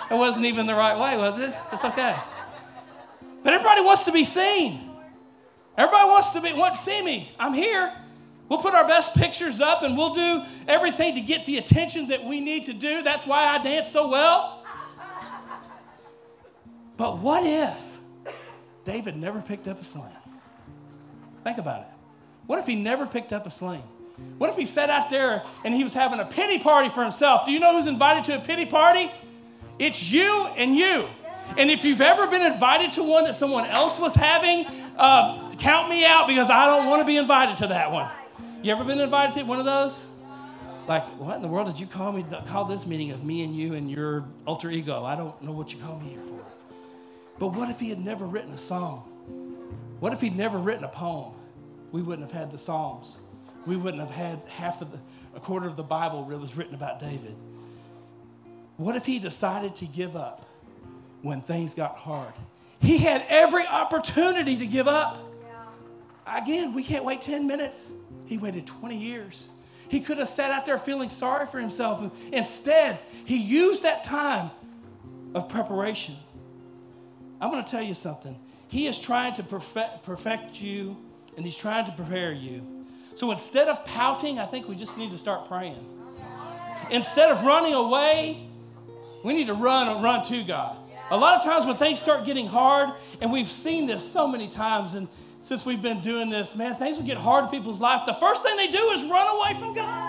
It 0.09 0.15
wasn't 0.15 0.47
even 0.47 0.67
the 0.67 0.77
right 0.77 0.97
way, 0.97 1.17
was 1.17 1.41
it? 1.41 1.53
It's 1.73 1.85
okay. 1.85 2.15
But 3.43 3.55
everybody 3.55 3.83
wants 3.83 4.05
to 4.05 4.13
be 4.13 4.23
seen. 4.23 4.89
Everybody 5.77 6.09
wants 6.09 6.29
to 6.29 6.41
be 6.41 6.53
want 6.53 6.77
to 6.77 6.81
see 6.81 7.03
me. 7.03 7.33
I'm 7.41 7.55
here. 7.55 7.93
We'll 8.49 8.61
put 8.61 8.75
our 8.75 8.87
best 8.87 9.17
pictures 9.17 9.61
up 9.61 9.83
and 9.83 9.99
we'll 9.99 10.15
do 10.15 10.45
everything 10.69 11.17
to 11.17 11.21
get 11.21 11.45
the 11.45 11.59
attention 11.59 12.07
that 12.11 12.23
we 12.23 12.39
need 12.39 12.67
to 12.67 12.73
do. 12.73 13.03
That's 13.03 13.27
why 13.27 13.47
I 13.47 13.61
dance 13.61 13.89
so 13.91 14.09
well. 14.09 14.65
But 16.97 17.19
what 17.19 17.43
if 17.45 17.99
David 18.85 19.17
never 19.17 19.41
picked 19.41 19.67
up 19.67 19.81
a 19.81 19.85
sling? 19.85 20.15
Think 21.45 21.59
about 21.59 21.83
it. 21.83 21.89
What 22.47 22.59
if 22.59 22.67
he 22.67 22.75
never 22.75 23.07
picked 23.07 23.33
up 23.33 23.47
a 23.47 23.51
sling? 23.51 23.83
What 24.39 24.51
if 24.51 24.57
he 24.57 24.67
sat 24.67 24.91
out 24.91 25.11
there 25.11 25.43
and 25.65 25.75
he 25.75 25.85
was 25.85 25.95
having 25.95 26.19
a 26.19 26.25
pity 26.25 26.59
party 26.59 26.89
for 26.89 27.03
himself? 27.03 27.47
Do 27.47 27.53
you 27.53 27.61
know 27.61 27.77
who's 27.77 27.87
invited 27.87 28.25
to 28.25 28.37
a 28.37 28.41
pity 28.41 28.67
party? 28.67 29.11
It's 29.79 30.11
you 30.11 30.47
and 30.57 30.75
you. 30.75 31.07
And 31.57 31.71
if 31.71 31.85
you've 31.85 32.01
ever 32.01 32.27
been 32.27 32.43
invited 32.43 32.93
to 32.93 33.03
one 33.03 33.25
that 33.25 33.35
someone 33.35 33.67
else 33.67 33.99
was 33.99 34.15
having, 34.15 34.67
uh, 34.97 35.53
count 35.59 35.89
me 35.89 36.05
out 36.05 36.27
because 36.27 36.51
I 36.51 36.67
don't 36.67 36.87
want 36.87 37.01
to 37.01 37.07
be 37.07 37.17
invited 37.17 37.57
to 37.59 37.69
that 37.69 37.91
one. 37.91 38.11
You 38.63 38.73
ever 38.73 38.85
been 38.85 39.01
invited 39.01 39.39
to 39.39 39.45
one 39.45 39.59
of 39.59 39.65
those? 39.65 40.05
Like, 40.87 41.05
what 41.19 41.37
in 41.37 41.43
the 41.43 41.49
world 41.49 41.67
did 41.67 41.79
you 41.79 41.87
call 41.87 42.13
me? 42.13 42.25
Call 42.47 42.65
this 42.65 42.87
meeting 42.87 43.11
of 43.13 43.23
me 43.23 43.45
and 43.45 43.55
you 43.55 43.75
and 43.75 43.91
your 43.91 44.25
alter 44.47 44.71
ego? 44.71 45.05
I 45.05 45.17
don't 45.17 45.41
know 45.43 45.53
what 45.53 45.73
you 45.73 45.79
call 45.79 45.99
me 46.01 46.11
here 46.11 46.23
for. 46.23 46.41
But 47.39 47.49
what 47.49 47.69
if 47.69 47.79
he 47.79 47.91
had 47.91 48.01
never 48.01 48.27
written 48.27 48.53
a 48.53 48.59
song? 48.59 49.05
What 50.01 50.13
if 50.13 50.21
he'd 50.21 50.37
never 50.37 50.59
written 50.59 50.85
a 50.85 50.89
poem? 50.89 51.33
We 51.91 52.03
wouldn't 52.03 52.31
have 52.31 52.39
had 52.39 52.53
the 52.53 52.59
Psalms. 52.59 53.19
We 53.67 53.77
wouldn't 53.77 54.01
have 54.01 54.11
had 54.11 54.41
half 54.49 54.81
of 54.81 54.93
the, 54.93 54.99
a 55.35 55.41
quarter 55.41 55.67
of 55.67 55.77
the 55.77 55.83
Bible 55.83 56.25
that 56.25 56.39
was 56.39 56.57
written 56.57 56.75
about 56.75 57.01
David. 57.01 57.35
What 58.77 58.95
if 58.95 59.05
he 59.05 59.19
decided 59.19 59.75
to 59.77 59.87
give 59.87 60.17
up 60.17 60.47
when 61.23 61.41
things 61.41 61.75
got 61.75 61.97
hard? 61.97 62.33
He 62.81 62.99
had 62.99 63.25
every 63.29 63.67
opportunity 63.67 64.57
to 64.57 64.67
give 64.67 64.87
up. 64.87 65.19
Again, 66.27 66.75
we 66.75 66.85
can't 66.85 67.05
wait 67.05 67.21
10 67.21 67.47
minutes. 67.47 67.91
He 68.27 68.39
waited 68.39 68.67
20 68.67 68.97
years. 68.97 69.49
He 69.89 70.01
could 70.01 70.19
have 70.19 70.29
sat 70.29 70.53
out 70.53 70.67
there 70.67 70.79
feeling 70.79 71.09
sorry 71.09 71.47
for 71.47 71.59
himself. 71.59 72.05
Instead, 72.33 72.99
he 73.25 73.37
used 73.37 73.83
that 73.83 74.05
time 74.05 74.51
of 75.35 75.49
preparation. 75.49 76.15
I'm 77.41 77.51
going 77.51 77.65
to 77.65 77.71
tell 77.71 77.83
you 77.83 77.95
something. 77.95 78.39
He 78.69 78.87
is 78.87 78.99
trying 78.99 79.35
to 79.35 79.43
perfect, 79.43 80.03
perfect 80.05 80.61
you, 80.61 80.97
and 81.37 81.45
he's 81.45 81.57
trying 81.57 81.87
to 81.87 81.93
prepare 81.93 82.33
you. 82.33 82.63
So 83.15 83.31
instead 83.31 83.69
of 83.69 83.85
pouting, 83.85 84.39
I 84.39 84.47
think 84.47 84.69
we 84.69 84.77
just 84.77 84.97
need 84.97 85.11
to 85.11 85.19
start 85.19 85.49
praying. 85.49 85.85
Instead 86.91 87.31
of 87.31 87.45
running 87.45 87.75
away, 87.75 88.47
we 89.25 89.35
need 89.35 89.49
to 89.49 89.55
run 89.55 89.89
and 89.89 90.03
run 90.03 90.25
to 90.27 90.45
God. 90.45 90.77
A 91.11 91.17
lot 91.17 91.37
of 91.37 91.45
times 91.45 91.67
when 91.67 91.77
things 91.77 92.01
start 92.01 92.27
getting 92.27 92.47
hard, 92.47 92.91
and 93.21 93.33
we've 93.33 93.49
seen 93.49 93.87
this 93.87 94.13
so 94.13 94.29
many 94.29 94.49
times, 94.49 94.95
and 94.95 95.09
since 95.41 95.65
we've 95.65 95.83
been 95.83 96.01
doing 96.01 96.29
this, 96.31 96.55
man, 96.55 96.75
things 96.75 96.99
will 96.99 97.07
get 97.07 97.17
hard 97.17 97.45
in 97.45 97.51
people's 97.51 97.81
life. 97.81 98.03
The 98.07 98.15
first 98.15 98.43
thing 98.43 98.57
they 98.57 98.71
do 98.71 98.91
is 98.91 99.05
run 99.07 99.27
away 99.37 99.55
from 99.59 99.75
God. 99.75 100.08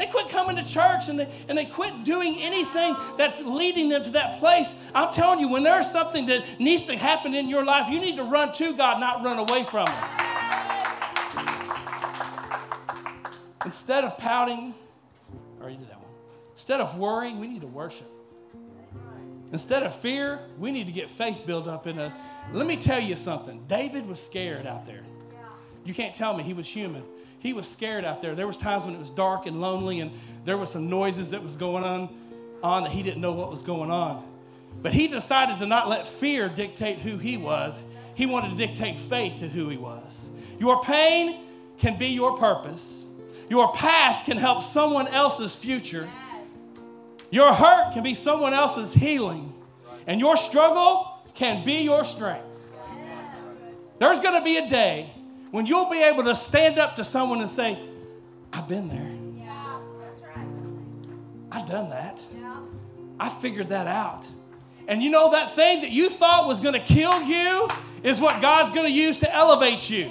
They 0.00 0.06
quit 0.06 0.30
coming 0.30 0.56
to 0.56 0.66
church 0.66 1.10
and 1.10 1.18
they, 1.18 1.28
and 1.46 1.58
they 1.58 1.66
quit 1.66 2.04
doing 2.04 2.38
anything 2.40 2.96
that's 3.18 3.38
leading 3.42 3.90
them 3.90 4.02
to 4.04 4.10
that 4.12 4.38
place. 4.38 4.74
I'm 4.94 5.12
telling 5.12 5.40
you, 5.40 5.50
when 5.50 5.62
there's 5.62 5.90
something 5.90 6.24
that 6.24 6.42
needs 6.58 6.86
to 6.86 6.96
happen 6.96 7.34
in 7.34 7.50
your 7.50 7.66
life, 7.66 7.92
you 7.92 8.00
need 8.00 8.16
to 8.16 8.24
run 8.24 8.50
to 8.54 8.74
God, 8.78 8.98
not 8.98 9.22
run 9.22 9.38
away 9.38 9.62
from 9.64 9.86
Him. 9.86 10.04
Instead 13.66 14.04
of 14.04 14.16
pouting, 14.16 14.72
or 15.60 15.68
you 15.68 15.76
did 15.76 15.90
that 15.90 16.00
one. 16.00 16.10
Instead 16.52 16.80
of 16.80 16.96
worrying, 16.96 17.38
we 17.38 17.46
need 17.46 17.60
to 17.60 17.66
worship. 17.66 18.08
Instead 19.52 19.82
of 19.82 19.94
fear, 19.94 20.38
we 20.58 20.70
need 20.70 20.86
to 20.86 20.92
get 20.92 21.10
faith 21.10 21.42
built 21.46 21.68
up 21.68 21.86
in 21.86 21.98
us. 21.98 22.14
Let 22.54 22.66
me 22.66 22.78
tell 22.78 23.00
you 23.00 23.16
something. 23.16 23.66
David 23.66 24.08
was 24.08 24.18
scared 24.18 24.66
out 24.66 24.86
there. 24.86 25.02
You 25.84 25.92
can't 25.92 26.14
tell 26.14 26.34
me 26.34 26.42
he 26.42 26.54
was 26.54 26.66
human. 26.66 27.02
He 27.40 27.54
was 27.54 27.66
scared 27.66 28.04
out 28.04 28.22
there. 28.22 28.34
There 28.34 28.46
was 28.46 28.58
times 28.58 28.84
when 28.84 28.94
it 28.94 28.98
was 28.98 29.10
dark 29.10 29.46
and 29.46 29.60
lonely 29.60 30.00
and 30.00 30.12
there 30.44 30.58
was 30.58 30.70
some 30.70 30.88
noises 30.88 31.30
that 31.32 31.42
was 31.42 31.56
going 31.56 31.84
on, 31.84 32.08
on 32.62 32.84
that 32.84 32.92
he 32.92 33.02
didn't 33.02 33.20
know 33.20 33.32
what 33.32 33.50
was 33.50 33.62
going 33.62 33.90
on. 33.90 34.22
But 34.82 34.92
he 34.92 35.08
decided 35.08 35.58
to 35.58 35.66
not 35.66 35.88
let 35.88 36.06
fear 36.06 36.48
dictate 36.48 36.98
who 36.98 37.16
he 37.16 37.36
was. 37.36 37.82
He 38.14 38.26
wanted 38.26 38.50
to 38.50 38.56
dictate 38.56 38.98
faith 38.98 39.40
to 39.40 39.48
who 39.48 39.70
he 39.70 39.78
was. 39.78 40.30
Your 40.58 40.82
pain 40.84 41.40
can 41.78 41.98
be 41.98 42.08
your 42.08 42.36
purpose. 42.36 43.04
Your 43.48 43.72
past 43.72 44.26
can 44.26 44.36
help 44.36 44.62
someone 44.62 45.08
else's 45.08 45.56
future. 45.56 46.08
Your 47.30 47.54
hurt 47.54 47.94
can 47.94 48.02
be 48.02 48.12
someone 48.12 48.52
else's 48.52 48.92
healing. 48.92 49.54
And 50.06 50.20
your 50.20 50.36
struggle 50.36 51.24
can 51.34 51.64
be 51.64 51.82
your 51.82 52.04
strength. 52.04 52.44
There's 53.98 54.20
going 54.20 54.38
to 54.38 54.44
be 54.44 54.58
a 54.58 54.68
day 54.68 55.10
when 55.50 55.66
you'll 55.66 55.90
be 55.90 56.02
able 56.02 56.24
to 56.24 56.34
stand 56.34 56.78
up 56.78 56.96
to 56.96 57.04
someone 57.04 57.40
and 57.40 57.50
say, 57.50 57.78
I've 58.52 58.68
been 58.68 58.88
there. 58.88 59.10
Yeah, 59.36 59.78
that's 60.00 60.22
right. 60.22 60.46
I've 61.50 61.68
done 61.68 61.90
that. 61.90 62.22
Yeah. 62.36 62.56
I 63.18 63.28
figured 63.28 63.68
that 63.68 63.86
out. 63.86 64.26
And 64.88 65.02
you 65.02 65.10
know 65.10 65.30
that 65.32 65.54
thing 65.54 65.82
that 65.82 65.90
you 65.90 66.08
thought 66.08 66.48
was 66.48 66.60
going 66.60 66.74
to 66.74 66.80
kill 66.80 67.22
you 67.22 67.68
is 68.02 68.20
what 68.20 68.40
God's 68.42 68.72
going 68.72 68.86
to 68.86 68.92
use 68.92 69.18
to 69.18 69.32
elevate 69.34 69.88
you. 69.88 70.10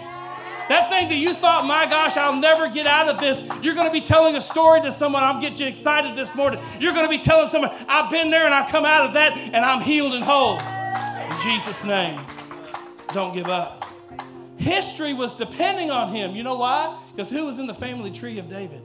That 0.69 0.87
thing 0.89 1.09
that 1.09 1.15
you 1.15 1.33
thought, 1.33 1.65
my 1.65 1.89
gosh, 1.89 2.15
I'll 2.15 2.39
never 2.39 2.69
get 2.69 2.85
out 2.85 3.09
of 3.09 3.19
this. 3.19 3.43
You're 3.63 3.73
going 3.73 3.87
to 3.87 3.91
be 3.91 4.01
telling 4.01 4.35
a 4.35 4.41
story 4.41 4.81
to 4.81 4.91
someone. 4.91 5.23
I'm 5.23 5.41
getting 5.41 5.57
you 5.57 5.65
excited 5.65 6.15
this 6.15 6.35
morning. 6.35 6.61
You're 6.79 6.93
going 6.93 7.05
to 7.05 7.09
be 7.09 7.17
telling 7.17 7.47
someone, 7.47 7.71
I've 7.87 8.11
been 8.11 8.29
there 8.29 8.45
and 8.45 8.53
I 8.53 8.69
come 8.69 8.85
out 8.85 9.07
of 9.07 9.13
that 9.13 9.35
and 9.35 9.65
I'm 9.65 9.81
healed 9.81 10.13
and 10.13 10.23
whole. 10.23 10.59
In 10.59 11.41
Jesus' 11.41 11.83
name, 11.83 12.19
don't 13.07 13.33
give 13.33 13.47
up. 13.47 13.88
History 14.59 15.13
was 15.13 15.35
depending 15.35 15.89
on 15.89 16.13
him. 16.13 16.35
You 16.35 16.43
know 16.43 16.57
why? 16.57 16.99
Because 17.11 17.29
who 17.29 17.45
was 17.45 17.59
in 17.59 17.65
the 17.65 17.73
family 17.73 18.11
tree 18.11 18.39
of 18.39 18.49
David? 18.49 18.81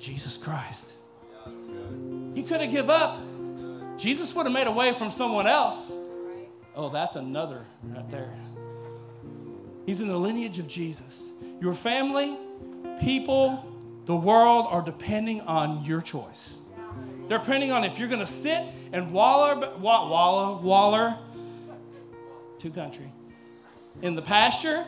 Jesus 0.00 0.36
Christ. 0.36 0.94
He 2.34 2.42
could 2.42 2.60
have 2.60 2.72
give 2.72 2.90
up. 2.90 3.20
Jesus 3.96 4.34
would 4.34 4.46
have 4.46 4.52
made 4.52 4.66
a 4.66 4.72
way 4.72 4.92
from 4.92 5.10
someone 5.10 5.46
else. 5.46 5.92
Oh, 6.74 6.88
that's 6.88 7.14
another 7.14 7.64
right 7.84 8.10
there. 8.10 8.36
He's 9.86 10.00
in 10.00 10.08
the 10.08 10.16
lineage 10.16 10.58
of 10.58 10.66
Jesus. 10.66 11.30
Your 11.60 11.74
family, 11.74 12.36
people, 13.00 13.64
the 14.06 14.16
world 14.16 14.66
are 14.70 14.82
depending 14.82 15.40
on 15.42 15.84
your 15.84 16.00
choice. 16.00 16.58
They're 17.28 17.38
depending 17.38 17.70
on 17.70 17.84
if 17.84 17.96
you're 17.96 18.08
going 18.08 18.20
to 18.20 18.26
sit 18.26 18.64
and 18.92 19.12
waller, 19.12 19.70
waller, 19.78 20.60
waller, 20.60 21.16
to 22.58 22.70
country, 22.70 23.12
in 24.02 24.14
the 24.14 24.22
pasture, 24.22 24.84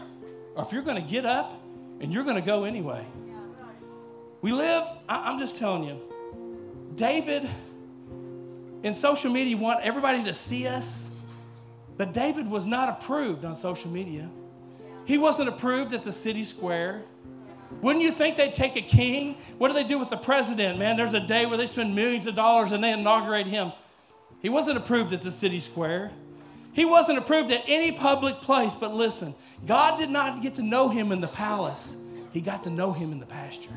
or 0.54 0.64
if 0.64 0.72
you're 0.72 0.82
going 0.82 1.02
to 1.02 1.08
get 1.08 1.24
up 1.24 1.60
and 2.00 2.12
you're 2.12 2.24
going 2.24 2.36
to 2.36 2.42
go 2.42 2.64
anyway. 2.64 3.04
We 4.40 4.52
live, 4.52 4.84
I- 5.08 5.30
I'm 5.30 5.38
just 5.38 5.58
telling 5.58 5.84
you, 5.84 6.00
David, 6.96 7.48
in 8.82 8.94
social 8.94 9.32
media, 9.32 9.56
want 9.56 9.80
everybody 9.82 10.22
to 10.24 10.34
see 10.34 10.66
us, 10.66 11.10
but 11.96 12.12
David 12.12 12.50
was 12.50 12.66
not 12.66 12.88
approved 12.88 13.44
on 13.44 13.56
social 13.56 13.90
media. 13.90 14.28
He 15.06 15.18
wasn't 15.18 15.48
approved 15.48 15.92
at 15.94 16.02
the 16.02 16.12
city 16.12 16.44
square. 16.44 17.02
Wouldn't 17.80 18.04
you 18.04 18.10
think 18.10 18.36
they'd 18.36 18.54
take 18.54 18.76
a 18.76 18.82
king? 18.82 19.36
What 19.58 19.68
do 19.68 19.74
they 19.74 19.86
do 19.86 19.98
with 19.98 20.10
the 20.10 20.16
president, 20.16 20.78
man? 20.78 20.96
There's 20.96 21.14
a 21.14 21.20
day 21.20 21.46
where 21.46 21.56
they 21.56 21.66
spend 21.66 21.94
millions 21.94 22.26
of 22.26 22.34
dollars 22.34 22.72
and 22.72 22.84
they 22.84 22.92
inaugurate 22.92 23.46
him. 23.46 23.72
He 24.40 24.48
wasn't 24.48 24.76
approved 24.76 25.12
at 25.12 25.22
the 25.22 25.32
city 25.32 25.58
square. 25.60 26.10
He 26.72 26.84
wasn't 26.84 27.18
approved 27.18 27.50
at 27.50 27.62
any 27.66 27.92
public 27.92 28.36
place, 28.36 28.74
but 28.74 28.94
listen, 28.94 29.34
God 29.66 29.98
did 29.98 30.10
not 30.10 30.42
get 30.42 30.56
to 30.56 30.62
know 30.62 30.88
him 30.88 31.12
in 31.12 31.20
the 31.20 31.28
palace. 31.28 31.96
He 32.32 32.40
got 32.40 32.64
to 32.64 32.70
know 32.70 32.92
him 32.92 33.12
in 33.12 33.20
the 33.20 33.26
pasture. 33.26 33.70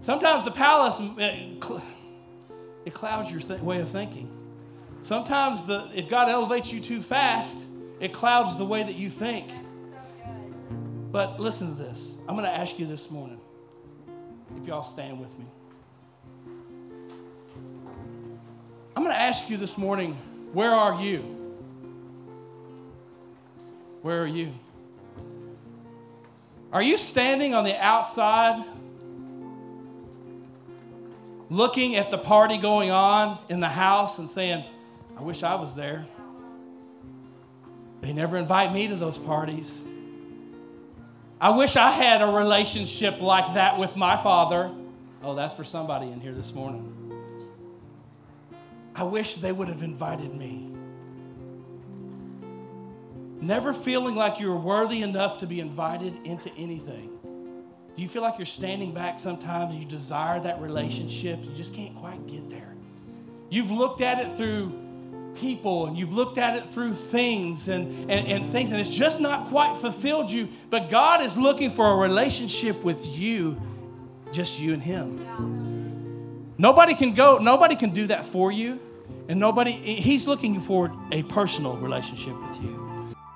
Sometimes 0.00 0.44
the 0.44 0.52
palace, 0.52 1.00
it 1.00 1.64
cl- 1.64 1.82
it 2.84 2.94
clouds 2.94 3.32
your 3.32 3.40
th- 3.40 3.60
way 3.60 3.80
of 3.80 3.90
thinking. 3.90 4.30
Sometimes 5.02 5.64
the, 5.64 5.88
if 5.94 6.08
God 6.08 6.28
elevates 6.28 6.72
you 6.72 6.80
too 6.80 7.02
fast, 7.02 7.66
it 8.00 8.12
clouds 8.12 8.56
the 8.56 8.64
way 8.64 8.82
that 8.82 8.94
you 8.94 9.08
think. 9.08 9.46
But 11.10 11.40
listen 11.40 11.76
to 11.76 11.82
this. 11.82 12.18
I'm 12.28 12.36
going 12.36 12.46
to 12.46 12.54
ask 12.54 12.78
you 12.78 12.86
this 12.86 13.10
morning, 13.10 13.40
if 14.60 14.66
y'all 14.66 14.82
stand 14.82 15.18
with 15.20 15.36
me. 15.38 15.46
I'm 18.94 19.02
going 19.02 19.14
to 19.14 19.20
ask 19.20 19.50
you 19.50 19.56
this 19.56 19.76
morning, 19.76 20.14
where 20.52 20.70
are 20.70 21.02
you? 21.02 21.45
Where 24.06 24.22
are 24.22 24.26
you? 24.28 24.52
Are 26.72 26.80
you 26.80 26.96
standing 26.96 27.54
on 27.54 27.64
the 27.64 27.76
outside 27.76 28.64
looking 31.50 31.96
at 31.96 32.12
the 32.12 32.18
party 32.18 32.56
going 32.58 32.92
on 32.92 33.36
in 33.48 33.58
the 33.58 33.68
house 33.68 34.20
and 34.20 34.30
saying, 34.30 34.64
I 35.18 35.22
wish 35.22 35.42
I 35.42 35.56
was 35.56 35.74
there? 35.74 36.06
They 38.00 38.12
never 38.12 38.36
invite 38.36 38.72
me 38.72 38.86
to 38.86 38.94
those 38.94 39.18
parties. 39.18 39.82
I 41.40 41.50
wish 41.56 41.74
I 41.74 41.90
had 41.90 42.22
a 42.22 42.28
relationship 42.28 43.20
like 43.20 43.54
that 43.54 43.76
with 43.76 43.96
my 43.96 44.16
father. 44.16 44.70
Oh, 45.20 45.34
that's 45.34 45.54
for 45.54 45.64
somebody 45.64 46.12
in 46.12 46.20
here 46.20 46.32
this 46.32 46.54
morning. 46.54 46.92
I 48.94 49.02
wish 49.02 49.34
they 49.34 49.50
would 49.50 49.66
have 49.66 49.82
invited 49.82 50.32
me. 50.32 50.65
Never 53.40 53.72
feeling 53.72 54.14
like 54.14 54.40
you're 54.40 54.56
worthy 54.56 55.02
enough 55.02 55.38
to 55.38 55.46
be 55.46 55.60
invited 55.60 56.16
into 56.24 56.50
anything. 56.56 57.10
Do 57.96 58.02
you 58.02 58.08
feel 58.08 58.22
like 58.22 58.38
you're 58.38 58.46
standing 58.46 58.92
back 58.92 59.18
sometimes? 59.18 59.74
You 59.74 59.84
desire 59.84 60.40
that 60.40 60.60
relationship, 60.60 61.38
you 61.42 61.54
just 61.54 61.74
can't 61.74 61.94
quite 61.96 62.26
get 62.26 62.50
there. 62.50 62.74
You've 63.48 63.70
looked 63.70 64.00
at 64.00 64.18
it 64.18 64.36
through 64.36 64.72
people 65.36 65.86
and 65.86 65.96
you've 65.96 66.12
looked 66.12 66.38
at 66.38 66.56
it 66.56 66.68
through 66.70 66.94
things 66.94 67.68
and, 67.68 68.10
and, 68.10 68.26
and 68.26 68.50
things, 68.50 68.70
and 68.70 68.80
it's 68.80 68.90
just 68.90 69.20
not 69.20 69.46
quite 69.46 69.78
fulfilled 69.78 70.30
you. 70.30 70.48
But 70.68 70.90
God 70.90 71.22
is 71.22 71.36
looking 71.36 71.70
for 71.70 71.90
a 71.90 71.96
relationship 71.96 72.82
with 72.82 73.06
you, 73.06 73.60
just 74.32 74.60
you 74.60 74.72
and 74.74 74.82
Him. 74.82 76.54
Nobody 76.58 76.94
can 76.94 77.14
go, 77.14 77.38
nobody 77.38 77.76
can 77.76 77.90
do 77.90 78.06
that 78.08 78.26
for 78.26 78.50
you. 78.50 78.80
And 79.28 79.40
nobody, 79.40 79.72
He's 79.72 80.26
looking 80.26 80.60
for 80.60 80.92
a 81.12 81.22
personal 81.24 81.76
relationship 81.76 82.34
with 82.40 82.62
you. 82.62 82.85